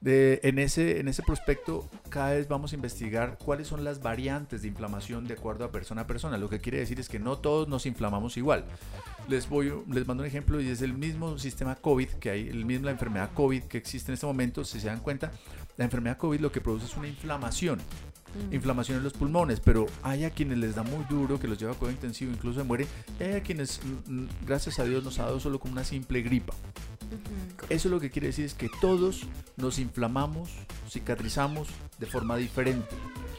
De, 0.00 0.38
en, 0.44 0.60
ese, 0.60 1.00
en 1.00 1.08
ese 1.08 1.24
prospecto 1.24 1.90
cada 2.10 2.34
vez 2.34 2.46
vamos 2.46 2.70
a 2.72 2.76
investigar 2.76 3.36
cuáles 3.44 3.66
son 3.66 3.82
las 3.82 4.00
variantes 4.00 4.62
de 4.62 4.68
inflamación 4.68 5.26
de 5.26 5.34
acuerdo 5.34 5.64
a 5.64 5.72
persona 5.72 6.02
a 6.02 6.06
persona. 6.06 6.38
Lo 6.38 6.48
que 6.48 6.60
quiere 6.60 6.78
decir 6.78 7.00
es 7.00 7.08
que 7.08 7.18
no 7.18 7.36
todos 7.36 7.66
nos 7.66 7.86
inflamamos 7.86 8.36
igual. 8.36 8.64
Les, 9.26 9.48
voy, 9.48 9.72
les 9.90 10.06
mando 10.06 10.22
un 10.22 10.28
ejemplo 10.28 10.60
y 10.60 10.68
es 10.68 10.80
el 10.80 10.92
mismo 10.92 11.38
sistema 11.38 11.74
COVID 11.74 12.08
que 12.20 12.30
hay, 12.30 12.48
el 12.48 12.64
mismo, 12.64 12.84
la 12.84 12.92
enfermedad 12.92 13.30
COVID 13.34 13.64
que 13.64 13.78
existe 13.78 14.12
en 14.12 14.14
este 14.14 14.26
momento, 14.26 14.64
si 14.64 14.78
se 14.78 14.86
dan 14.86 15.00
cuenta, 15.00 15.32
la 15.76 15.86
enfermedad 15.86 16.18
COVID 16.18 16.38
lo 16.38 16.52
que 16.52 16.60
produce 16.60 16.86
es 16.86 16.96
una 16.96 17.08
inflamación 17.08 17.80
inflamación 18.50 18.98
en 18.98 19.04
los 19.04 19.12
pulmones, 19.12 19.60
pero 19.60 19.86
hay 20.02 20.24
a 20.24 20.30
quienes 20.30 20.58
les 20.58 20.74
da 20.74 20.82
muy 20.82 21.04
duro, 21.08 21.38
que 21.38 21.48
los 21.48 21.58
lleva 21.58 21.72
a 21.72 21.74
cuidado 21.74 21.94
intensivo, 21.94 22.32
incluso 22.32 22.60
se 22.60 22.66
muere, 22.66 22.86
y 23.20 23.22
hay 23.22 23.32
a 23.34 23.42
quienes, 23.42 23.80
mm, 23.84 24.12
mm, 24.12 24.28
gracias 24.46 24.78
a 24.78 24.84
Dios, 24.84 25.04
nos 25.04 25.18
ha 25.18 25.24
dado 25.24 25.40
solo 25.40 25.58
como 25.58 25.72
una 25.72 25.84
simple 25.84 26.22
gripa. 26.22 26.54
Eso 27.68 27.88
lo 27.88 28.00
que 28.00 28.10
quiere 28.10 28.28
decir 28.28 28.44
es 28.44 28.54
que 28.54 28.68
todos 28.80 29.26
nos 29.56 29.78
inflamamos, 29.78 30.50
cicatrizamos 30.90 31.68
de 31.98 32.06
forma 32.06 32.36
diferente. 32.36 32.94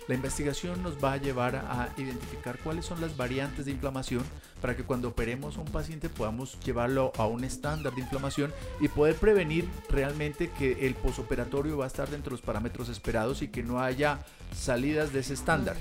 La 0.07 0.15
investigación 0.15 0.83
nos 0.83 1.03
va 1.03 1.13
a 1.13 1.17
llevar 1.17 1.55
a 1.55 1.89
identificar 1.97 2.59
cuáles 2.59 2.85
son 2.85 3.01
las 3.01 3.17
variantes 3.17 3.65
de 3.65 3.71
inflamación 3.71 4.23
para 4.61 4.75
que 4.75 4.83
cuando 4.83 5.09
operemos 5.09 5.57
a 5.57 5.61
un 5.61 5.67
paciente 5.67 6.09
podamos 6.09 6.59
llevarlo 6.59 7.11
a 7.17 7.25
un 7.25 7.43
estándar 7.43 7.93
de 7.93 8.01
inflamación 8.01 8.53
y 8.79 8.87
poder 8.87 9.15
prevenir 9.15 9.67
realmente 9.89 10.51
que 10.51 10.85
el 10.85 10.93
posoperatorio 10.93 11.77
va 11.77 11.85
a 11.85 11.87
estar 11.87 12.09
dentro 12.09 12.29
de 12.29 12.37
los 12.37 12.45
parámetros 12.45 12.89
esperados 12.89 13.41
y 13.41 13.47
que 13.47 13.63
no 13.63 13.79
haya 13.79 14.19
salidas 14.53 15.11
de 15.11 15.21
ese 15.21 15.33
estándar. 15.33 15.75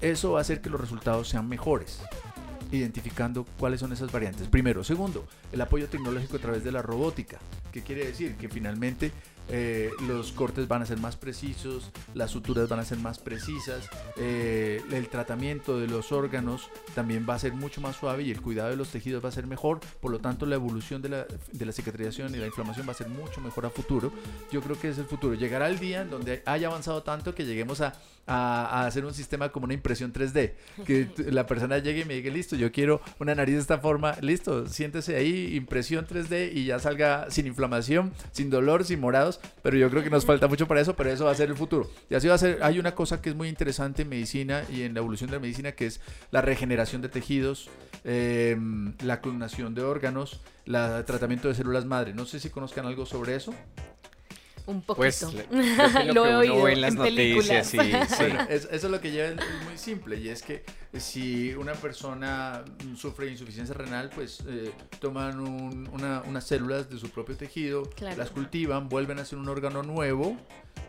Eso 0.00 0.32
va 0.32 0.38
a 0.38 0.42
hacer 0.42 0.60
que 0.60 0.70
los 0.70 0.80
resultados 0.80 1.28
sean 1.28 1.48
mejores 1.48 2.00
identificando 2.72 3.46
cuáles 3.58 3.80
son 3.80 3.92
esas 3.92 4.10
variantes. 4.10 4.48
Primero. 4.48 4.82
Segundo, 4.82 5.26
el 5.52 5.60
apoyo 5.60 5.88
tecnológico 5.88 6.36
a 6.36 6.40
través 6.40 6.64
de 6.64 6.72
la 6.72 6.82
robótica. 6.82 7.38
¿Qué 7.70 7.82
quiere 7.82 8.06
decir? 8.06 8.36
Que 8.36 8.48
finalmente 8.48 9.12
eh, 9.48 9.90
los 10.06 10.32
cortes 10.32 10.68
van 10.68 10.82
a 10.82 10.86
ser 10.86 10.98
más 10.98 11.16
precisos, 11.16 11.90
las 12.14 12.30
suturas 12.30 12.68
van 12.68 12.80
a 12.80 12.84
ser 12.84 12.98
más 12.98 13.18
precisas, 13.18 13.88
eh, 14.16 14.82
el 14.92 15.08
tratamiento 15.08 15.78
de 15.78 15.88
los 15.88 16.12
órganos 16.12 16.68
también 16.94 17.26
va 17.28 17.34
a 17.34 17.38
ser 17.38 17.52
mucho 17.52 17.80
más 17.80 17.96
suave 17.96 18.22
y 18.22 18.30
el 18.30 18.40
cuidado 18.40 18.70
de 18.70 18.76
los 18.76 18.88
tejidos 18.88 19.24
va 19.24 19.28
a 19.28 19.32
ser 19.32 19.46
mejor, 19.46 19.80
por 20.00 20.10
lo 20.10 20.18
tanto 20.18 20.46
la 20.46 20.54
evolución 20.54 21.02
de 21.02 21.08
la, 21.08 21.26
de 21.52 21.66
la 21.66 21.72
cicatrización 21.72 22.34
y 22.34 22.38
la 22.38 22.46
inflamación 22.46 22.86
va 22.86 22.92
a 22.92 22.96
ser 22.96 23.08
mucho 23.08 23.40
mejor 23.40 23.66
a 23.66 23.70
futuro. 23.70 24.12
Yo 24.50 24.60
creo 24.60 24.78
que 24.78 24.88
es 24.88 24.98
el 24.98 25.04
futuro. 25.04 25.34
Llegará 25.34 25.68
el 25.68 25.78
día 25.78 26.02
en 26.02 26.10
donde 26.10 26.42
haya 26.46 26.68
avanzado 26.68 27.02
tanto 27.02 27.34
que 27.34 27.44
lleguemos 27.44 27.80
a, 27.80 27.94
a, 28.26 28.86
hacer 28.86 29.04
un 29.04 29.14
sistema 29.14 29.50
como 29.50 29.64
una 29.64 29.74
impresión 29.74 30.12
3D, 30.12 30.52
que 30.86 31.08
la 31.30 31.46
persona 31.46 31.78
llegue 31.78 32.00
y 32.00 32.04
me 32.04 32.14
diga, 32.14 32.32
listo, 32.32 32.56
yo 32.56 32.70
quiero 32.72 33.00
una 33.18 33.34
nariz 33.34 33.54
de 33.56 33.60
esta 33.60 33.78
forma, 33.78 34.16
listo, 34.20 34.66
siéntese 34.66 35.16
ahí, 35.16 35.56
impresión 35.56 36.06
3D 36.06 36.52
y 36.52 36.66
ya 36.66 36.78
salga 36.78 37.30
sin 37.30 37.46
inflamación, 37.46 38.12
sin 38.32 38.50
dolor, 38.50 38.84
sin 38.84 39.00
pero 39.62 39.76
yo 39.76 39.90
creo 39.90 40.02
que 40.02 40.10
nos 40.10 40.24
falta 40.24 40.48
mucho 40.48 40.66
para 40.66 40.80
eso, 40.80 40.94
pero 40.96 41.10
eso 41.10 41.24
va 41.24 41.30
a 41.30 41.34
ser 41.34 41.48
el 41.48 41.56
futuro. 41.56 41.90
Y 42.10 42.14
así 42.14 42.28
va 42.28 42.34
a 42.34 42.38
ser, 42.38 42.58
hay 42.62 42.78
una 42.78 42.94
cosa 42.94 43.20
que 43.20 43.30
es 43.30 43.36
muy 43.36 43.48
interesante 43.48 44.02
en 44.02 44.08
medicina 44.08 44.64
y 44.70 44.82
en 44.82 44.94
la 44.94 45.00
evolución 45.00 45.30
de 45.30 45.36
la 45.36 45.40
medicina, 45.40 45.72
que 45.72 45.86
es 45.86 46.00
la 46.30 46.40
regeneración 46.40 47.02
de 47.02 47.08
tejidos, 47.08 47.68
em, 48.04 48.94
la 49.02 49.20
clonación 49.20 49.74
de 49.74 49.82
órganos, 49.82 50.40
el 50.66 51.04
tratamiento 51.04 51.48
de 51.48 51.54
células 51.54 51.84
madre. 51.84 52.14
No 52.14 52.24
sé 52.24 52.40
si 52.40 52.50
conozcan 52.50 52.86
algo 52.86 53.06
sobre 53.06 53.36
eso. 53.36 53.54
Un 54.66 54.82
poquito. 54.82 54.96
Pues, 54.96 55.26
lo, 56.14 56.26
he 56.26 56.36
oído 56.36 56.68
en 56.68 56.80
las 56.80 56.94
noticias. 56.94 57.74
eso 57.74 58.68
es 58.70 58.84
lo 58.84 59.00
que 59.00 59.10
lleva 59.10 59.28
es 59.28 59.64
muy 59.64 59.76
simple 59.76 60.18
y 60.18 60.28
es 60.28 60.42
que 60.42 60.64
Si 60.98 61.54
una 61.54 61.72
persona 61.72 62.64
sufre 62.96 63.30
insuficiencia 63.30 63.74
renal, 63.74 64.10
pues 64.14 64.42
eh, 64.46 64.72
toman 65.00 65.40
unas 65.40 66.44
células 66.44 66.90
de 66.90 66.98
su 66.98 67.08
propio 67.08 67.36
tejido, 67.36 67.88
las 68.16 68.30
cultivan, 68.30 68.88
vuelven 68.88 69.18
a 69.18 69.22
hacer 69.22 69.38
un 69.38 69.48
órgano 69.48 69.82
nuevo 69.82 70.36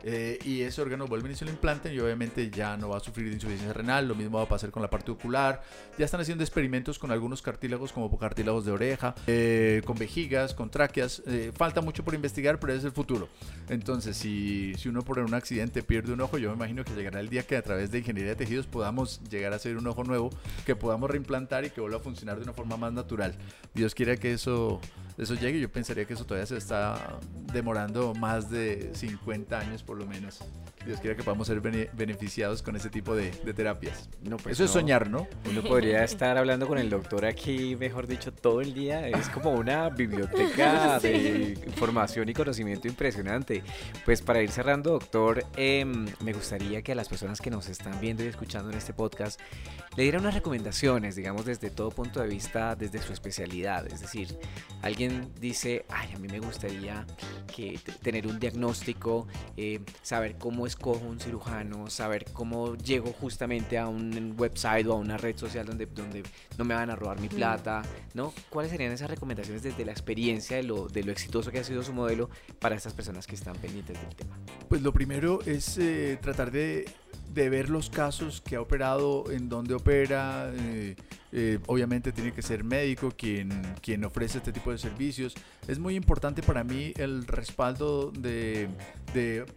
eh, 0.06 0.38
y 0.44 0.62
ese 0.62 0.82
órgano 0.82 1.08
vuelven 1.08 1.32
y 1.32 1.36
se 1.36 1.46
lo 1.46 1.52
implantan 1.52 1.94
y 1.94 2.00
obviamente 2.00 2.50
ya 2.50 2.76
no 2.76 2.90
va 2.90 2.98
a 2.98 3.00
sufrir 3.00 3.28
de 3.28 3.36
insuficiencia 3.36 3.72
renal, 3.72 4.06
lo 4.06 4.16
mismo 4.16 4.38
va 4.38 4.44
a 4.44 4.50
pasar 4.50 4.70
con 4.70 4.82
la 4.82 4.90
parte 4.90 5.12
ocular. 5.12 5.64
Ya 5.98 6.04
están 6.04 6.20
haciendo 6.20 6.44
experimentos 6.44 7.00
con 7.00 7.12
algunos 7.12 7.42
cartílagos 7.42 7.94
como 7.94 8.18
cartílagos 8.18 8.66
de 8.66 8.74
oreja, 8.74 9.16
eh, 9.28 9.82
con 9.86 9.98
vejigas, 9.98 10.54
con 10.54 10.70
tráqueas. 10.70 11.24
Eh, 11.26 11.54
falta 11.56 11.80
mucho 11.80 12.04
por 12.04 12.14
investigar, 12.16 12.60
pero 12.60 12.74
es 12.74 12.84
el 12.84 12.92
futuro. 12.92 13.30
Entonces, 13.70 14.18
si, 14.18 14.74
si 14.76 14.90
uno 14.90 15.04
por 15.04 15.20
un 15.20 15.34
accidente 15.34 15.84
pierde 15.84 16.12
un 16.12 16.20
ojo, 16.20 16.38
yo 16.38 16.50
me 16.50 16.56
imagino 16.56 16.84
que 16.84 16.94
llegará 16.94 17.22
el 17.22 17.30
día 17.30 17.44
que 17.44 17.56
a 17.56 17.62
través 17.62 17.90
de 17.92 18.00
ingeniería 18.00 18.32
de 18.32 18.36
tejidos 18.36 18.68
podamos 18.68 19.22
llegar 19.30 19.54
a 19.54 19.56
hacer 19.56 19.78
un 19.78 19.88
ojo 19.88 19.93
nuevo, 20.02 20.32
que 20.66 20.76
podamos 20.76 21.12
reimplantar 21.12 21.66
y 21.66 21.70
que 21.70 21.82
vuelva 21.82 21.98
a 21.98 22.02
funcionar 22.02 22.38
de 22.38 22.44
una 22.44 22.54
forma 22.54 22.78
más 22.78 22.92
natural. 22.94 23.36
Dios 23.76 23.94
quiera 23.94 24.18
que 24.18 24.34
eso 24.34 24.80
eso 25.18 25.36
llegue. 25.36 25.60
Yo 25.60 25.72
pensaría 25.72 26.06
que 26.06 26.14
eso 26.14 26.26
todavía 26.26 26.46
se 26.46 26.58
está 26.58 27.20
demorando 27.52 28.14
más 28.16 28.50
de 28.50 28.92
50 28.94 29.60
años 29.60 29.84
por 29.84 29.98
lo 29.98 30.06
menos. 30.06 30.40
Dios 30.86 31.00
quiera 31.00 31.16
que 31.16 31.24
podamos 31.24 31.48
ser 31.48 31.62
beneficiados 31.62 32.62
con 32.62 32.76
ese 32.76 32.90
tipo 32.90 33.16
de, 33.16 33.32
terapias. 33.54 34.10
No, 34.22 34.38
pues 34.38 34.54
Eso 34.54 34.66
es 34.66 34.72
soñar, 34.72 35.10
¿no? 35.10 35.28
Uno 35.50 35.64
podría 35.64 36.04
estar 36.04 36.38
hablando 36.38 36.68
con 36.68 36.78
el 36.78 36.90
doctor 36.90 37.26
aquí, 37.26 37.76
mejor 37.76 38.08
dicho, 38.08 38.34
todo 38.34 38.62
el 38.62 38.74
día. 38.74 39.08
Es 39.08 39.30
como 39.30 39.52
una 39.52 39.90
biblioteca 39.90 41.00
de 41.02 41.58
información 41.66 42.30
y 42.30 42.34
conocimiento 42.34 42.88
impresionante. 42.88 43.64
Pues 44.06 44.22
para 44.22 44.42
ir 44.42 44.52
cerrando, 44.52 44.92
doctor, 44.92 45.46
em, 45.56 46.06
me 46.22 46.34
gustaría 46.34 46.82
que 46.82 46.92
a 46.92 46.96
las 46.96 47.10
personas 47.10 47.42
que 47.42 47.50
nos 47.50 47.70
están 47.70 48.00
viendo 48.00 48.24
y 48.24 48.28
escuchando 48.28 48.70
en 48.72 48.78
este 48.78 48.94
podcast 48.94 49.40
le 49.96 50.04
diera 50.04 50.20
unas 50.20 50.34
recomendaciones, 50.34 51.16
digamos, 51.16 51.46
desde 51.46 51.70
todo 51.70 51.90
punto 51.90 52.20
de 52.22 52.28
vista, 52.28 52.76
desde 52.76 53.02
su 53.02 53.14
especialidad. 53.14 53.88
Es 53.88 54.02
decir, 54.02 54.38
alguien 54.82 55.32
dice, 55.40 55.86
ay, 55.90 56.14
a 56.14 56.20
mí 56.20 56.28
me 56.28 56.40
gustaría 56.40 57.06
que 57.54 57.80
tener 58.02 58.28
un 58.28 58.40
diagnóstico, 58.40 59.28
eh, 59.56 59.80
saber 60.02 60.38
cómo 60.38 60.68
es 60.68 60.74
escojo 60.74 61.06
un 61.06 61.20
cirujano, 61.20 61.90
saber 61.90 62.26
cómo 62.34 62.76
llego 62.76 63.14
justamente 63.14 63.78
a 63.78 63.88
un 63.88 64.36
website 64.38 64.88
o 64.88 64.94
a 64.94 64.96
una 64.96 65.18
red 65.18 65.38
social 65.38 65.66
donde, 65.66 65.86
donde 65.86 66.24
no 66.58 66.66
me 66.66 66.74
van 66.74 66.90
a 66.90 66.96
robar 66.96 67.20
mi 67.20 67.28
mm. 67.28 67.36
plata, 67.36 67.84
¿no? 68.14 68.34
¿Cuáles 68.50 68.72
serían 68.72 68.92
esas 68.92 69.10
recomendaciones 69.10 69.62
desde 69.62 69.86
la 69.86 69.92
experiencia 69.92 70.58
de 70.58 70.64
lo, 70.64 70.88
de 70.88 71.04
lo 71.04 71.12
exitoso 71.12 71.52
que 71.52 71.60
ha 71.60 71.64
sido 71.64 71.84
su 71.84 71.94
modelo 71.94 72.30
para 72.60 72.76
estas 72.76 72.94
personas 72.94 73.28
que 73.28 73.36
están 73.36 73.56
pendientes 73.58 74.00
del 74.02 74.16
tema? 74.16 74.38
Pues 74.68 74.82
lo 74.82 74.92
primero 74.92 75.42
es 75.46 75.78
eh, 75.78 76.18
tratar 76.22 76.52
de, 76.52 76.86
de, 77.34 77.50
ver 77.50 77.70
los 77.70 77.90
casos 77.90 78.42
que 78.42 78.56
ha 78.56 78.62
operado, 78.62 79.32
en 79.32 79.50
dónde 79.50 79.74
opera, 79.74 80.52
eh, 80.54 80.96
eh, 81.32 81.60
obviamente 81.68 82.12
tiene 82.12 82.32
que 82.32 82.42
ser 82.42 82.64
médico 82.64 83.12
quien, 83.16 83.50
quien 83.82 84.04
ofrece 84.06 84.38
este 84.38 84.52
tipo 84.52 84.72
de 84.72 84.78
servicios. 84.78 85.36
Es 85.68 85.80
muy 85.80 85.96
importante 85.96 86.44
para 86.44 86.64
mí 86.64 86.94
el 86.98 87.26
respaldo 87.26 88.12
de, 88.12 88.68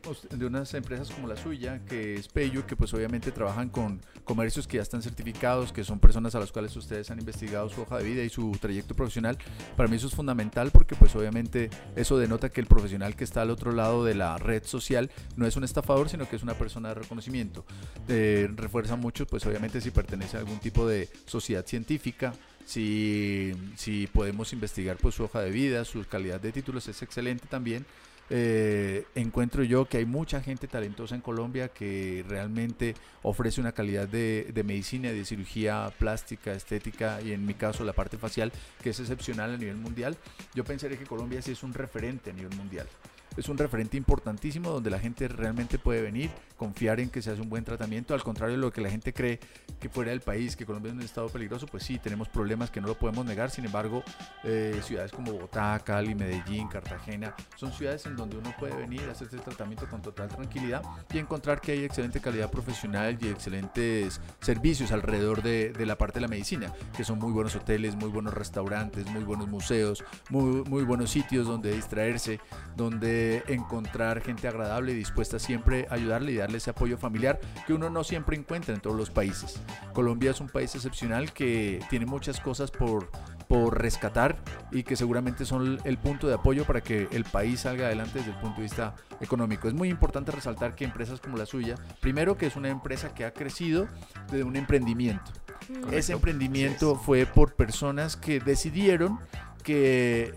pues, 0.03 0.29
de, 0.31 0.47
unas 0.47 0.73
empresas 0.75 1.11
como 1.11 1.27
la 1.27 1.37
suya, 1.37 1.81
que 1.85 2.15
es 2.15 2.29
Peyo, 2.29 2.65
que 2.65 2.77
pues 2.77 2.95
obviamente 2.95 3.33
trabajan 3.33 3.71
con 3.71 4.01
comercios 4.25 4.69
que 4.69 4.77
ya 4.77 4.83
están 4.83 5.03
certificados, 5.03 5.73
que 5.73 5.83
son 5.83 5.99
personas 5.99 6.35
a 6.37 6.41
las 6.41 6.53
cuales 6.53 6.77
ustedes 6.77 7.11
han 7.11 7.19
investigado 7.19 7.69
su 7.69 7.83
hoja 7.83 7.99
de 7.99 8.05
vida 8.05 8.23
y 8.23 8.29
su 8.29 8.53
trayecto 8.61 8.95
profesional. 8.95 9.37
Para 9.77 9.89
mí 9.89 9.97
eso 9.97 10.07
es 10.07 10.15
fundamental 10.15 10.71
porque 10.71 10.95
pues 10.95 11.15
obviamente 11.17 11.71
eso 11.97 12.19
denota 12.19 12.51
que 12.51 12.61
el 12.61 12.69
profesional 12.69 13.17
que 13.17 13.25
está 13.25 13.43
al 13.43 13.51
otro 13.51 13.73
lado 13.73 14.05
de 14.05 14.15
la 14.15 14.39
red 14.39 14.65
social 14.65 15.11
no 15.37 15.45
es 15.45 15.57
un 15.57 15.65
estafador, 15.65 16.09
sino 16.09 16.29
que 16.29 16.37
es 16.37 16.43
una 16.45 16.55
persona 16.55 16.91
de 16.91 16.95
reconocimiento. 16.95 17.65
Eh, 18.09 18.49
refuerza 18.55 18.95
mucho 18.95 19.27
pues 19.27 19.45
obviamente 19.45 19.81
si 19.81 19.91
pertenece 19.91 20.37
a 20.37 20.41
algún 20.41 20.59
tipo 20.61 20.87
de 20.87 21.09
sociedad 21.27 21.67
científica, 21.67 22.33
si, 22.67 23.55
si 23.77 24.09
podemos 24.09 24.53
investigar 24.53 24.99
pues, 24.99 25.15
su 25.15 25.25
hoja 25.25 25.41
de 25.41 25.51
vida, 25.51 25.85
su 25.85 26.05
calidad 26.05 26.41
de 26.41 26.53
títulos 26.53 26.87
es 26.89 27.01
excelente 27.01 27.47
también. 27.49 27.87
Eh, 28.29 29.05
encuentro 29.15 29.63
yo 29.63 29.85
que 29.85 29.99
hay 29.99 30.05
mucha 30.05 30.43
gente 30.43 30.67
talentosa 30.67 31.15
en 31.15 31.21
Colombia 31.21 31.69
que 31.69 32.25
realmente 32.29 32.97
ofrece 33.23 33.61
una 33.61 33.71
calidad 33.71 34.09
de, 34.09 34.51
de, 34.53 34.65
medicina, 34.65 35.13
de 35.13 35.25
cirugía 35.25 35.93
plástica, 35.97 36.53
estética 36.53 37.21
y 37.23 37.31
en 37.31 37.47
mi 37.47 37.55
caso 37.55 37.85
la 37.85 37.93
parte 37.93 38.19
facial 38.19 38.51
que 38.83 38.91
es 38.91 38.99
excepcional 38.99 39.55
a 39.55 39.57
nivel 39.57 39.77
mundial. 39.77 40.17
Yo 40.55 40.65
pensaría 40.65 40.99
que 40.99 41.07
Colombia 41.07 41.41
sí 41.41 41.53
es 41.53 41.63
un 41.63 41.73
referente 41.73 42.31
a 42.31 42.33
nivel 42.33 42.57
mundial 42.57 42.89
es 43.37 43.49
un 43.49 43.59
referente 43.59 43.97
importantísimo 43.97 44.71
donde 44.71 44.91
la 44.91 44.99
gente 44.99 45.29
realmente 45.29 45.79
puede 45.79 46.03
venir, 46.03 46.31
confiar 46.57 47.01
en 47.01 47.11
que 47.11 47.23
se 47.23 47.31
hace 47.31 47.41
un 47.41 47.49
buen 47.49 47.65
tratamiento, 47.65 48.15
al 48.15 48.23
contrario 48.23 48.57
de 48.57 48.61
lo 48.61 48.73
que 48.73 48.81
la 48.81 48.91
gente 48.91 49.13
cree 49.13 49.39
que 49.79 49.89
fuera 49.89 50.11
del 50.11 50.21
país, 50.21 50.57
que 50.57 50.65
Colombia 50.65 50.91
es 50.91 50.97
un 50.97 51.03
estado 51.03 51.29
peligroso, 51.29 51.67
pues 51.67 51.83
sí, 51.83 51.99
tenemos 51.99 52.29
problemas 52.29 52.71
que 52.71 52.81
no 52.81 52.89
lo 52.89 52.99
podemos 52.99 53.25
negar, 53.25 53.51
sin 53.51 53.65
embargo, 53.65 54.03
eh, 54.45 54.81
ciudades 54.83 55.13
como 55.13 55.33
Bogotá, 55.33 55.81
Cali, 55.85 56.15
Medellín, 56.15 56.69
Cartagena, 56.69 57.35
son 57.57 57.73
ciudades 57.73 58.07
en 58.07 58.17
donde 58.17 58.37
uno 58.37 58.55
puede 58.59 58.75
venir 58.75 59.03
a 59.09 59.13
hacerse 59.13 59.37
el 59.37 59.43
tratamiento 59.43 59.89
con 59.89 60.03
total 60.03 60.29
tranquilidad 60.29 60.83
y 61.13 61.19
encontrar 61.19 61.61
que 61.61 61.73
hay 61.73 61.85
excelente 61.85 62.21
calidad 62.21 62.51
profesional 62.51 63.19
y 63.21 63.29
excelentes 63.29 64.21
servicios 64.41 64.93
alrededor 64.93 65.43
de, 65.43 65.75
la 65.87 65.97
parte 65.97 66.15
de 66.15 66.23
la 66.23 66.29
medicina, 66.29 66.73
que 66.97 67.05
son 67.05 67.19
muy 67.19 67.33
buenos 67.33 67.55
hoteles, 67.55 67.95
muy 67.95 68.09
buenos 68.09 68.35
restaurantes, 68.35 69.07
muy 69.07 69.23
buenos 69.23 69.49
museos, 69.49 70.05
muy, 70.31 70.85
buenos 70.85 71.11
sitios 71.11 71.47
donde 71.47 71.73
distraerse, 71.73 72.41
donde 72.77 73.45
encontrar 73.49 74.21
gente 74.21 74.49
agradable 74.49 74.93
y 74.93 74.97
dispuesta 74.97 75.39
siempre 75.39 75.87
a 75.91 75.95
ayudarle 75.95 76.33
y 76.33 76.41
darle 76.47 76.59
ese 76.59 76.71
apoyo 76.71 76.97
familiar 76.97 77.41
que 77.67 77.75
uno 77.75 77.91
no 77.91 78.05
siempre 78.05 78.37
encuentra 78.37 78.75
en 78.75 78.81
todos 78.81 78.97
los 78.97 79.11
países. 79.11 79.61
Colombia 79.93 80.31
es 80.31 80.41
un 80.41 80.49
país 80.49 80.75
excepcional 80.75 81.33
que 81.33 81.81
tiene 81.91 82.07
muchas 82.07 82.41
cosas 82.41 82.71
por, 82.71 83.11
por 83.49 83.81
rescatar 83.81 84.37
y 84.71 84.85
que 84.85 84.97
seguramente 84.97 85.45
son 85.45 85.79
el 85.85 85.99
punto 85.99 86.29
de 86.29 86.35
apoyo 86.35 86.65
para 86.65 86.81
que 86.81 87.09
el 87.11 87.25
país 87.25 87.61
salga 87.61 87.87
adelante 87.87 88.19
desde 88.19 88.31
el 88.31 88.39
punto 88.39 88.57
de 88.57 88.63
vista 88.63 88.95
económico. 89.21 89.69
Es 89.69 89.75
muy 89.75 89.89
importante 89.89 90.33
resaltar 90.33 90.75
que 90.75 90.85
empresas 90.85 91.21
como 91.21 91.37
la 91.37 91.47
suya, 91.47 91.75
primero 92.01 92.37
que 92.37 92.47
es 92.47 92.57
una 92.57 92.69
empresa 92.69 93.13
que 93.13 93.25
ha 93.25 93.33
crecido 93.33 93.89
de 94.31 94.45
un 94.45 94.57
emprendimiento. 94.57 95.33
Mm. 95.69 95.93
Ese 95.93 96.13
emprendimiento 96.13 96.97
fue 96.97 97.27
por 97.27 97.55
personas 97.55 98.17
que 98.17 98.41
decidieron 98.41 99.19
que 99.63 100.33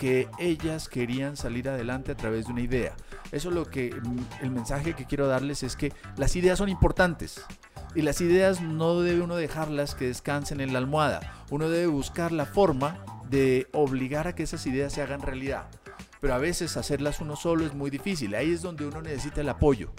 que 0.00 0.30
ellas 0.38 0.88
querían 0.88 1.36
salir 1.36 1.68
adelante 1.68 2.12
a 2.12 2.16
través 2.16 2.46
de 2.46 2.52
una 2.52 2.62
idea. 2.62 2.96
Eso 3.32 3.48
es 3.48 3.54
lo 3.54 3.66
que 3.66 3.94
mm, 3.94 4.44
el 4.44 4.50
mensaje 4.50 4.94
que 4.94 5.04
quiero 5.04 5.26
darles 5.26 5.62
es 5.62 5.76
que 5.76 5.92
las 6.16 6.36
ideas 6.36 6.58
son 6.58 6.68
importantes. 6.68 7.44
Y 7.94 8.02
las 8.02 8.20
ideas 8.20 8.60
no 8.60 9.00
debe 9.00 9.20
uno 9.20 9.36
dejarlas 9.36 9.94
que 9.94 10.06
descansen 10.06 10.60
en 10.60 10.72
la 10.72 10.78
almohada. 10.78 11.44
Uno 11.50 11.68
debe 11.68 11.86
buscar 11.86 12.30
la 12.30 12.46
forma 12.46 13.04
de 13.28 13.68
obligar 13.72 14.28
a 14.28 14.34
que 14.34 14.44
esas 14.44 14.66
ideas 14.66 14.92
se 14.92 15.02
hagan 15.02 15.22
realidad. 15.22 15.68
Pero 16.20 16.34
a 16.34 16.38
veces 16.38 16.76
hacerlas 16.76 17.20
uno 17.20 17.34
solo 17.36 17.64
es 17.64 17.74
muy 17.74 17.90
difícil. 17.90 18.34
Ahí 18.34 18.52
es 18.52 18.62
donde 18.62 18.86
uno 18.86 19.02
necesita 19.02 19.40
el 19.40 19.48
apoyo. 19.48 19.90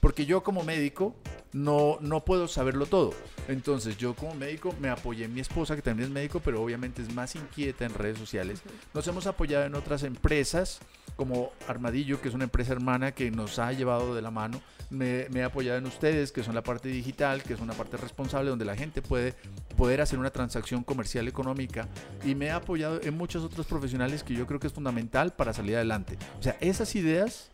Porque 0.00 0.26
yo 0.26 0.42
como 0.42 0.64
médico 0.64 1.14
no, 1.52 1.98
no 2.00 2.24
puedo 2.24 2.48
saberlo 2.48 2.86
todo. 2.86 3.14
Entonces 3.48 3.96
yo 3.96 4.14
como 4.14 4.34
médico 4.34 4.74
me 4.80 4.88
apoyé 4.88 5.26
en 5.26 5.34
mi 5.34 5.40
esposa, 5.40 5.76
que 5.76 5.82
también 5.82 6.08
es 6.08 6.12
médico, 6.12 6.40
pero 6.40 6.62
obviamente 6.62 7.02
es 7.02 7.14
más 7.14 7.36
inquieta 7.36 7.84
en 7.84 7.94
redes 7.94 8.18
sociales. 8.18 8.62
Nos 8.94 9.06
hemos 9.06 9.26
apoyado 9.26 9.64
en 9.64 9.74
otras 9.74 10.02
empresas, 10.02 10.80
como 11.16 11.52
Armadillo, 11.68 12.20
que 12.20 12.28
es 12.28 12.34
una 12.34 12.44
empresa 12.44 12.72
hermana 12.72 13.12
que 13.12 13.30
nos 13.30 13.58
ha 13.58 13.72
llevado 13.72 14.14
de 14.14 14.22
la 14.22 14.30
mano. 14.30 14.60
Me, 14.90 15.22
he 15.22 15.42
apoyado 15.42 15.78
en 15.78 15.86
ustedes, 15.86 16.32
que 16.32 16.42
son 16.42 16.54
la 16.54 16.62
parte 16.62 16.88
digital, 16.88 17.42
que 17.42 17.54
es 17.54 17.60
una 17.60 17.72
parte 17.72 17.96
responsable, 17.96 18.50
donde 18.50 18.64
la 18.64 18.76
gente 18.76 19.00
puede 19.00 19.34
poder 19.76 20.00
hacer 20.00 20.18
una 20.18 20.30
transacción 20.30 20.84
comercial 20.84 21.28
económica. 21.28 21.88
Y 22.24 22.34
me 22.34 22.46
he 22.46 22.50
apoyado 22.50 23.00
en 23.02 23.16
muchos 23.16 23.42
otros 23.42 23.66
profesionales 23.66 24.22
que 24.22 24.34
yo 24.34 24.46
creo 24.46 24.60
que 24.60 24.66
es 24.66 24.72
fundamental 24.72 25.32
para 25.32 25.52
salir 25.52 25.76
adelante. 25.76 26.18
O 26.38 26.42
sea, 26.42 26.56
esas 26.60 26.94
ideas 26.94 27.50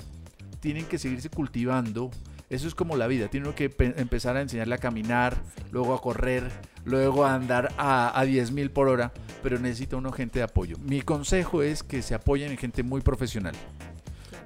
tienen 0.60 0.86
que 0.86 0.98
seguirse 0.98 1.30
cultivando 1.30 2.10
eso 2.50 2.66
es 2.66 2.74
como 2.74 2.96
la 2.96 3.06
vida, 3.06 3.28
tiene 3.28 3.52
que 3.54 3.74
empezar 3.96 4.36
a 4.36 4.40
enseñarle 4.40 4.74
a 4.74 4.78
caminar, 4.78 5.36
luego 5.70 5.94
a 5.94 6.00
correr, 6.00 6.50
luego 6.84 7.24
a 7.24 7.34
andar 7.34 7.74
a, 7.76 8.18
a 8.18 8.24
10.000 8.24 8.70
por 8.70 8.88
hora, 8.88 9.12
pero 9.42 9.58
necesita 9.58 9.96
uno 9.96 10.12
gente 10.12 10.38
de 10.38 10.44
apoyo. 10.44 10.76
Mi 10.78 11.02
consejo 11.02 11.62
es 11.62 11.82
que 11.82 12.00
se 12.02 12.14
apoyen 12.14 12.50
en 12.50 12.56
gente 12.56 12.82
muy 12.82 13.02
profesional. 13.02 13.54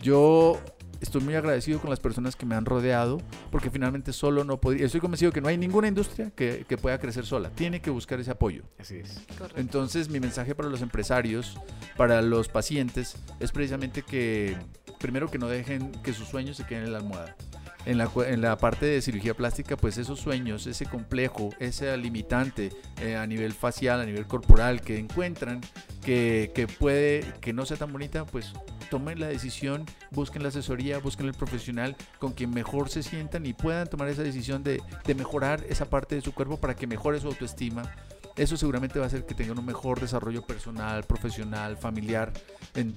Yo 0.02 0.60
estoy 1.00 1.20
muy 1.20 1.34
agradecido 1.34 1.80
con 1.80 1.90
las 1.90 2.00
personas 2.00 2.34
que 2.34 2.44
me 2.44 2.56
han 2.56 2.64
rodeado, 2.64 3.20
porque 3.50 3.70
finalmente 3.70 4.12
solo 4.12 4.42
no 4.42 4.60
podría. 4.60 4.86
Estoy 4.86 5.00
convencido 5.00 5.30
que 5.30 5.40
no 5.40 5.48
hay 5.48 5.56
ninguna 5.56 5.88
industria 5.88 6.30
que, 6.34 6.64
que 6.68 6.76
pueda 6.76 6.98
crecer 6.98 7.24
sola. 7.24 7.50
Tiene 7.50 7.80
que 7.80 7.90
buscar 7.90 8.18
ese 8.18 8.32
apoyo. 8.32 8.64
Así 8.78 8.96
es. 8.96 9.24
Entonces, 9.56 10.08
mi 10.08 10.18
mensaje 10.18 10.54
para 10.54 10.68
los 10.68 10.82
empresarios, 10.82 11.58
para 11.96 12.22
los 12.22 12.48
pacientes, 12.48 13.16
es 13.38 13.52
precisamente 13.52 14.02
que, 14.02 14.56
primero, 14.98 15.30
que 15.30 15.38
no 15.38 15.48
dejen 15.48 15.92
que 16.02 16.12
sus 16.12 16.28
sueños 16.28 16.56
se 16.56 16.66
queden 16.66 16.84
en 16.84 16.92
la 16.92 16.98
almohada 16.98 17.36
en 17.86 17.98
la, 17.98 18.10
en 18.26 18.40
la 18.40 18.56
parte 18.56 18.86
de 18.86 19.02
cirugía 19.02 19.34
plástica, 19.34 19.76
pues 19.76 19.98
esos 19.98 20.20
sueños, 20.20 20.66
ese 20.66 20.86
complejo, 20.86 21.50
ese 21.58 21.96
limitante 21.96 22.70
eh, 23.00 23.16
a 23.16 23.26
nivel 23.26 23.52
facial, 23.52 24.00
a 24.00 24.04
nivel 24.04 24.26
corporal 24.26 24.80
que 24.80 24.98
encuentran 24.98 25.60
que, 26.04 26.52
que, 26.54 26.66
puede 26.66 27.24
que 27.40 27.52
no 27.52 27.66
sea 27.66 27.76
tan 27.76 27.92
bonita, 27.92 28.24
pues 28.24 28.52
tomen 28.90 29.20
la 29.20 29.28
decisión, 29.28 29.86
busquen 30.10 30.42
la 30.42 30.50
asesoría, 30.50 30.98
busquen 30.98 31.26
el 31.26 31.34
profesional 31.34 31.96
con 32.18 32.32
quien 32.32 32.50
mejor 32.50 32.88
se 32.88 33.02
sientan 33.02 33.46
y 33.46 33.52
puedan 33.52 33.88
tomar 33.88 34.08
esa 34.08 34.22
decisión 34.22 34.62
de, 34.62 34.82
de 35.04 35.14
mejorar 35.14 35.64
esa 35.68 35.86
parte 35.86 36.14
de 36.14 36.20
su 36.20 36.32
cuerpo 36.32 36.58
para 36.58 36.74
que 36.74 36.86
mejore 36.86 37.20
su 37.20 37.28
autoestima 37.28 37.82
eso 38.36 38.56
seguramente 38.56 38.98
va 38.98 39.04
a 39.04 39.08
hacer 39.08 39.26
que 39.26 39.34
tengan 39.34 39.58
un 39.58 39.66
mejor 39.66 40.00
desarrollo 40.00 40.42
personal, 40.42 41.04
profesional, 41.04 41.76
familiar, 41.76 42.32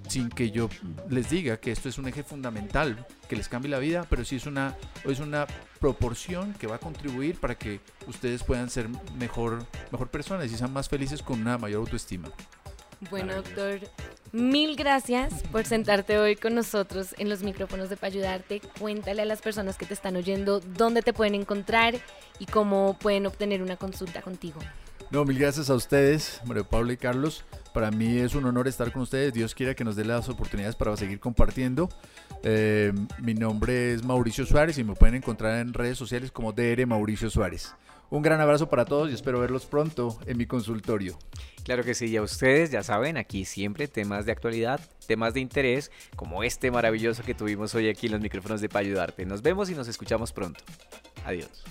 sin 0.07 0.29
que 0.29 0.51
yo 0.51 0.69
les 1.09 1.29
diga 1.29 1.57
que 1.57 1.71
esto 1.71 1.89
es 1.89 1.97
un 1.97 2.07
eje 2.07 2.23
fundamental 2.23 3.05
que 3.27 3.35
les 3.35 3.49
cambie 3.49 3.69
la 3.69 3.79
vida, 3.79 4.05
pero 4.09 4.23
sí 4.23 4.37
es 4.37 4.45
una, 4.45 4.75
es 5.03 5.19
una 5.19 5.45
proporción 5.79 6.53
que 6.53 6.67
va 6.67 6.75
a 6.75 6.79
contribuir 6.79 7.39
para 7.39 7.55
que 7.55 7.79
ustedes 8.07 8.43
puedan 8.43 8.69
ser 8.69 8.87
mejor, 9.17 9.65
mejor 9.91 10.09
personas 10.09 10.51
y 10.51 10.57
sean 10.57 10.71
más 10.71 10.89
felices 10.89 11.21
con 11.21 11.41
una 11.41 11.57
mayor 11.57 11.81
autoestima. 11.81 12.29
Bueno, 13.09 13.35
doctor, 13.35 13.81
mil 14.31 14.75
gracias 14.75 15.43
por 15.51 15.65
sentarte 15.65 16.17
hoy 16.17 16.35
con 16.35 16.55
nosotros 16.55 17.13
en 17.17 17.29
los 17.29 17.43
micrófonos 17.43 17.89
de 17.89 17.97
Pa' 17.97 18.07
Ayudarte. 18.07 18.61
Cuéntale 18.79 19.21
a 19.21 19.25
las 19.25 19.41
personas 19.41 19.77
que 19.77 19.85
te 19.85 19.93
están 19.93 20.15
oyendo 20.15 20.61
dónde 20.61 21.01
te 21.01 21.13
pueden 21.13 21.35
encontrar 21.35 21.95
y 22.39 22.45
cómo 22.45 22.97
pueden 22.97 23.25
obtener 23.25 23.61
una 23.61 23.75
consulta 23.75 24.21
contigo. 24.21 24.59
No, 25.11 25.23
mil 25.23 25.37
gracias 25.37 25.69
a 25.69 25.75
ustedes, 25.75 26.41
Mario 26.45 26.65
Pablo 26.65 26.91
y 26.91 26.97
Carlos. 26.97 27.45
Para 27.73 27.91
mí 27.91 28.17
es 28.17 28.35
un 28.35 28.45
honor 28.45 28.67
estar 28.67 28.91
con 28.91 29.03
ustedes. 29.03 29.33
Dios 29.33 29.53
quiera 29.53 29.75
que 29.75 29.83
nos 29.83 29.95
dé 29.95 30.03
las 30.03 30.29
oportunidades 30.29 30.75
para 30.75 30.95
seguir 30.97 31.19
compartiendo. 31.19 31.89
Eh, 32.43 32.91
mi 33.21 33.33
nombre 33.33 33.93
es 33.93 34.03
Mauricio 34.03 34.45
Suárez 34.45 34.77
y 34.77 34.83
me 34.83 34.95
pueden 34.95 35.15
encontrar 35.15 35.59
en 35.59 35.73
redes 35.73 35.97
sociales 35.97 36.31
como 36.31 36.53
DR 36.53 36.85
Mauricio 36.87 37.29
Suárez. 37.29 37.75
Un 38.09 38.21
gran 38.21 38.39
abrazo 38.39 38.69
para 38.69 38.85
todos 38.85 39.09
y 39.09 39.13
espero 39.13 39.39
verlos 39.39 39.65
pronto 39.65 40.19
en 40.25 40.37
mi 40.37 40.45
consultorio. 40.45 41.17
Claro 41.63 41.83
que 41.83 41.95
sí, 41.95 42.09
ya 42.09 42.21
ustedes 42.21 42.71
ya 42.71 42.83
saben, 42.83 43.17
aquí 43.17 43.45
siempre 43.45 43.87
temas 43.87 44.25
de 44.25 44.31
actualidad, 44.31 44.79
temas 45.07 45.33
de 45.33 45.39
interés, 45.39 45.91
como 46.15 46.43
este 46.43 46.71
maravilloso 46.71 47.23
que 47.23 47.33
tuvimos 47.33 47.73
hoy 47.73 47.89
aquí 47.89 48.05
en 48.05 48.13
los 48.13 48.21
micrófonos 48.21 48.61
de 48.61 48.69
Pa' 48.69 48.79
Ayudarte. 48.79 49.25
Nos 49.25 49.41
vemos 49.41 49.69
y 49.69 49.75
nos 49.75 49.87
escuchamos 49.87 50.31
pronto. 50.31 50.63
Adiós. 51.25 51.63